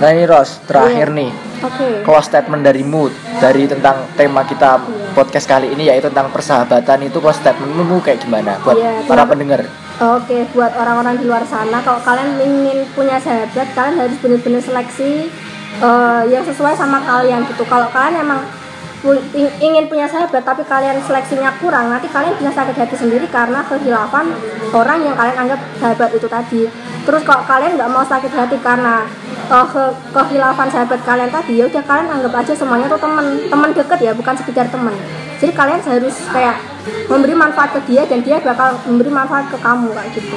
Nah 0.00 0.08
ini 0.10 0.24
Ros 0.26 0.50
terakhir 0.66 1.08
Iya. 1.12 1.18
nih. 1.20 1.30
Oke. 1.62 2.02
Close 2.02 2.26
statement 2.26 2.66
darimu 2.66 3.06
dari 3.38 3.70
tentang 3.70 4.02
tema 4.18 4.42
kita 4.42 4.82
podcast 5.14 5.46
kali 5.46 5.70
ini 5.70 5.86
yaitu 5.86 6.10
tentang 6.10 6.34
persahabatan. 6.34 7.06
Itu 7.06 7.22
close 7.22 7.38
statementmu 7.38 8.02
kayak 8.02 8.18
gimana 8.18 8.58
buat 8.66 8.74
Iya, 8.74 9.06
para 9.06 9.22
pendengar 9.22 9.62
Oke, 10.00 10.48
buat 10.56 10.72
orang-orang 10.72 11.20
di 11.20 11.28
luar 11.28 11.44
sana, 11.44 11.84
kalau 11.84 12.00
kalian 12.00 12.40
ingin 12.40 12.88
punya 12.96 13.20
sahabat, 13.20 13.76
kalian 13.76 14.00
harus 14.00 14.16
benar-benar 14.24 14.64
seleksi 14.64 15.28
eh, 15.84 16.22
yang 16.32 16.42
sesuai 16.48 16.72
sama 16.72 17.04
kalian 17.04 17.44
gitu. 17.52 17.62
Kalau 17.68 17.92
kalian 17.92 18.24
emang 18.24 18.40
ingin 19.60 19.90
punya 19.90 20.08
sahabat, 20.08 20.46
tapi 20.46 20.64
kalian 20.64 20.96
seleksinya 21.02 21.52
kurang, 21.60 21.92
nanti 21.92 22.08
kalian 22.08 22.38
bisa 22.38 22.54
sakit 22.54 22.72
hati 22.78 22.96
sendiri 22.96 23.26
karena 23.28 23.60
kehilafan 23.66 24.30
orang 24.70 25.02
yang 25.02 25.14
kalian 25.18 25.38
anggap 25.44 25.60
sahabat 25.76 26.10
itu 26.16 26.26
tadi. 26.30 26.62
Terus 27.02 27.22
kalau 27.26 27.42
kalian 27.44 27.74
nggak 27.76 27.90
mau 27.92 28.06
sakit 28.06 28.32
hati 28.32 28.56
karena 28.64 29.04
eh, 29.52 29.66
ke- 29.70 29.94
kehilafan 30.08 30.72
sahabat 30.72 31.04
kalian 31.04 31.30
tadi, 31.30 31.60
ya 31.60 31.68
udah 31.68 31.84
kalian 31.84 32.08
anggap 32.10 32.32
aja 32.42 32.52
semuanya 32.56 32.88
tuh 32.88 32.98
teman, 32.98 33.26
teman 33.46 33.70
deket 33.76 33.98
ya, 34.00 34.16
bukan 34.16 34.34
sekedar 34.40 34.66
teman. 34.72 34.96
Jadi 35.36 35.52
kalian 35.52 35.84
harus 35.84 36.16
kayak 36.32 36.56
memberi 37.06 37.34
manfaat 37.34 37.76
ke 37.76 37.80
dia 37.86 38.02
dan 38.04 38.20
dia 38.20 38.38
bakal 38.40 38.78
memberi 38.86 39.10
manfaat 39.10 39.46
ke 39.48 39.58
kamu 39.58 39.88
kayak 39.92 40.10
gitu. 40.14 40.36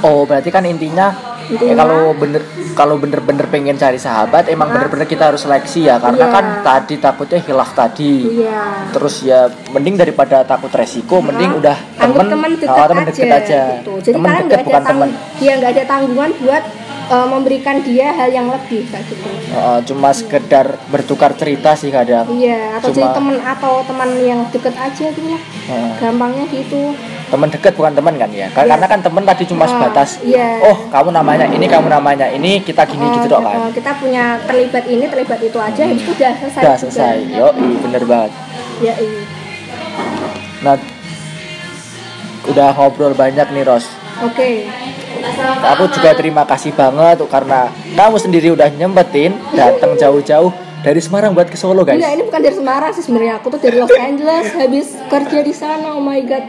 oh 0.00 0.22
berarti 0.24 0.48
kan 0.48 0.64
intinya 0.64 1.10
ya 1.50 1.74
kalau 1.74 2.14
bener 2.14 2.42
kalau 2.78 2.94
bener-bener 2.94 3.42
pengen 3.50 3.74
cari 3.74 3.98
sahabat 3.98 4.46
emang 4.46 4.70
Nah. 4.70 4.78
bener-bener 4.78 5.06
kita 5.10 5.34
harus 5.34 5.42
seleksi 5.42 5.90
ya 5.90 5.98
karena 5.98 6.30
Iya. 6.30 6.34
kan 6.38 6.44
tadi 6.62 6.94
takutnya 7.02 7.42
hilaf 7.42 7.74
tadi 7.74 8.38
Iya. 8.38 8.94
terus 8.94 9.26
ya 9.26 9.50
mending 9.74 9.98
daripada 9.98 10.46
takut 10.46 10.70
resiko 10.70 11.18
mending 11.18 11.58
udah 11.58 11.74
anggap 11.98 12.22
temen 12.22 12.30
teman 12.30 12.50
dekat 12.54 12.78
oh, 12.78 12.86
temen 12.86 13.02
aja, 13.02 13.10
deket 13.10 13.30
aja 13.34 13.62
gitu. 13.82 13.92
Jadi 13.98 14.14
temen 14.14 14.28
kalian 14.30 14.46
deket 14.46 14.46
nggak 14.46 14.54
ada 14.54 14.66
bukan 14.70 14.82
tang 14.86 14.90
temen 14.94 15.10
dia 15.42 15.52
nggak 15.58 15.70
ada 15.74 15.84
tanggungan 15.90 16.30
buat 16.38 16.62
eh, 17.10 17.26
memberikan 17.26 17.82
dia 17.82 18.08
hal 18.12 18.30
yang 18.30 18.46
lebih 18.46 18.86
kayak 18.86 19.02
gitu. 19.04 19.26
Oh, 19.50 19.82
cuma 19.82 20.10
sekedar 20.10 20.78
bertukar 20.86 21.34
cerita 21.34 21.74
sih 21.74 21.90
kadang 21.90 22.30
Iya, 22.30 22.78
atau 22.78 22.88
Cuma- 22.88 22.96
jadi 22.96 23.08
teman 23.12 23.36
atau 23.40 23.72
teman 23.82 24.10
yang 24.16 24.40
deket 24.48 24.72
aja 24.72 25.06
gitu 25.08 25.26
lah. 25.26 25.42
Heeh. 25.66 25.90
Gampangnya 25.98 26.44
gitu. 26.46 26.94
teman 27.26 27.46
deket 27.46 27.72
bukan 27.72 27.94
teman 27.94 28.10
kan 28.16 28.26
ya 28.28 28.50
Iya. 28.50 28.66
karena 28.66 28.86
kan 28.88 28.98
teman 29.00 29.22
tadi 29.22 29.46
cuma 29.46 29.62
Ah, 29.62 29.70
sebatas 29.70 30.18
iya. 30.20 30.58
oh 30.60 30.90
kamu 30.90 31.14
namanya 31.14 31.46
ini 31.46 31.62
kamu 31.64 31.86
namanya 31.88 32.26
ini 32.26 32.58
kita 32.58 32.82
gini 32.82 33.06
Eh, 33.06 33.10
gitu 33.14 33.30
dong 33.30 33.46
kan 33.46 33.54
eh, 33.60 33.70
kita 33.70 33.94
punya 33.94 34.34
terlibat 34.42 34.82
ini, 34.84 35.06
terlibat 35.06 35.38
itu 35.40 35.54
aja, 35.54 35.82
itu 35.86 36.10
udah 36.10 36.32
selesai. 36.36 36.58
udah 36.58 36.74
juga. 36.74 36.82
selesai 36.82 37.16
yo 37.30 37.46
bener 37.54 38.02
banget 38.02 38.32
Ya, 38.82 38.94
iya. 38.98 39.22
nah 40.60 40.74
udah 42.44 42.68
ngobrol 42.72 43.14
banyak 43.14 43.46
nih 43.46 43.62
Ros 43.62 43.86
Oke. 44.20 44.66
Aku 45.60 45.84
juga 45.92 46.10
terima 46.14 46.42
kasih 46.44 46.72
banget 46.72 47.20
tuh 47.20 47.28
karena 47.28 47.68
kamu 47.94 48.16
sendiri 48.16 48.48
udah 48.52 48.68
nyempetin 48.70 49.34
datang 49.52 49.94
jauh-jauh 49.94 50.50
dari 50.80 51.00
Semarang 51.00 51.36
buat 51.36 51.46
ke 51.46 51.56
Solo 51.56 51.84
guys 51.84 52.00
Enggak, 52.00 52.12
ini 52.16 52.22
bukan 52.24 52.40
dari 52.40 52.56
Semarang 52.56 52.90
sih 52.96 53.04
sebenarnya. 53.04 53.36
Aku 53.36 53.52
tuh 53.52 53.60
dari 53.60 53.76
Los 53.76 53.92
Angeles 53.92 54.46
habis 54.56 54.86
kerja 55.12 55.38
di 55.44 55.52
sana. 55.52 55.92
Oh 55.92 56.00
my 56.00 56.24
god. 56.24 56.40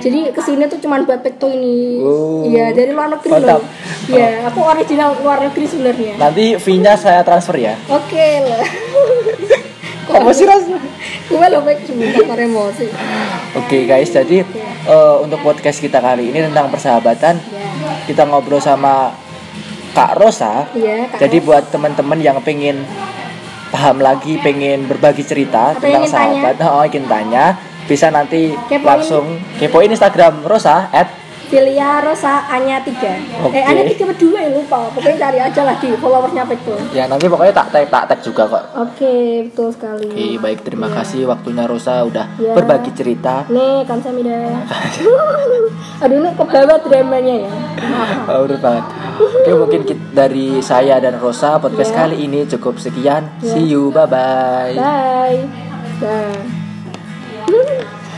Jadi 0.00 0.32
ke 0.32 0.40
sini 0.42 0.66
tuh 0.66 0.80
cuman 0.80 1.06
buat 1.06 1.22
pekto 1.22 1.46
ini. 1.46 2.00
Oh. 2.02 2.42
Iya, 2.42 2.74
dari 2.74 2.90
luar 2.90 3.14
negeri 3.14 3.30
Mantap. 3.30 3.60
loh. 3.60 3.62
Iya, 4.10 4.48
aku 4.50 4.58
original 4.64 5.14
luar 5.22 5.38
negeri 5.44 5.70
sebenarnya. 5.70 6.18
nanti 6.18 6.58
fee-nya 6.58 6.98
saya 6.98 7.22
transfer 7.22 7.54
ya 7.54 7.78
Oke 7.86 8.26
lah. 8.42 8.66
apa 10.18 10.30
sih 10.34 10.42
Ros? 10.42 10.66
Gue 11.30 11.46
lo 11.46 11.62
baik 11.62 11.86
sebentar 11.86 12.34
emosi. 12.34 12.90
Oke 13.54 13.86
guys, 13.86 14.10
jadi 14.10 14.42
eh, 14.82 15.16
untuk 15.22 15.38
podcast 15.46 15.78
kita 15.78 16.02
kali 16.02 16.34
ini 16.34 16.42
tentang 16.42 16.66
persahabatan 16.66 17.38
Ya. 17.38 17.59
Kita 18.04 18.24
ngobrol 18.24 18.58
sama 18.58 19.12
Kak 19.90 20.16
Rosa. 20.16 20.70
Iya, 20.70 21.10
Kak 21.10 21.18
Jadi 21.18 21.36
Ros. 21.36 21.46
buat 21.46 21.64
teman-teman 21.68 22.18
yang 22.18 22.38
pengen 22.40 22.86
paham 23.70 23.98
lagi 23.98 24.34
pengen 24.38 24.86
berbagi 24.86 25.22
cerita 25.22 25.70
Atau 25.70 25.86
tentang 25.86 26.02
ingin 26.02 26.10
tanya. 26.10 26.30
sahabat 26.42 26.56
oh 26.68 26.82
ingin 26.82 27.06
tanya 27.06 27.44
bisa 27.86 28.06
nanti 28.08 28.54
Kepoin. 28.66 28.82
langsung 28.86 29.24
kepoin 29.58 29.90
Instagram 29.90 30.42
Rosa 30.42 30.90
at 30.90 31.06
Filia 31.50 31.98
Rosa 31.98 32.46
Anya 32.46 32.78
3 32.78 33.42
Oke. 33.42 33.52
Eh 33.52 33.62
Anya 33.66 33.82
3 33.82 34.06
berdua 34.06 34.38
ya 34.38 34.50
lupa 34.54 34.86
Pokoknya 34.94 35.18
cari 35.18 35.38
aja 35.42 35.60
lah 35.66 35.76
di 35.76 35.88
followersnya 35.98 36.46
Facebook 36.46 36.78
ya 36.94 37.10
nanti 37.10 37.26
pokoknya 37.26 37.52
tak 37.52 37.66
tag 37.74 37.86
tak 37.90 38.04
tag 38.06 38.18
juga 38.22 38.42
kok 38.46 38.64
Oke 38.78 39.14
betul 39.50 39.68
sekali 39.74 40.06
Oke 40.06 40.26
baik 40.38 40.62
terima 40.62 40.86
Iya. 40.86 40.94
kasih 41.02 41.20
waktunya 41.26 41.66
Rosa 41.66 41.94
udah 42.02 42.26
Iya. 42.38 42.54
berbagi 42.54 42.90
cerita 42.94 43.50
Nih 43.50 43.82
kamsahamnida 43.82 44.62
Aduh 46.00 46.16
ini 46.16 46.30
ke 46.32 46.42
bawah 46.42 46.78
dramanya 46.80 47.34
ya. 47.44 47.52
Oh, 48.30 48.46
urut 48.46 48.62
banget. 48.62 48.84
Oke 49.20 49.52
mungkin 49.52 49.80
dari 50.14 50.62
saya 50.62 50.96
dan 50.96 51.18
Rosa 51.18 51.58
podcast 51.58 51.92
Iya. 51.92 51.98
kali 51.98 52.16
ini 52.24 52.40
cukup 52.46 52.78
sekian. 52.78 53.26
Iya. 53.42 53.50
See 53.50 53.66
you, 53.68 53.90
bye 53.90 54.06
bye. 54.06 54.72
Bye 54.72 55.44
Dah 56.00 57.99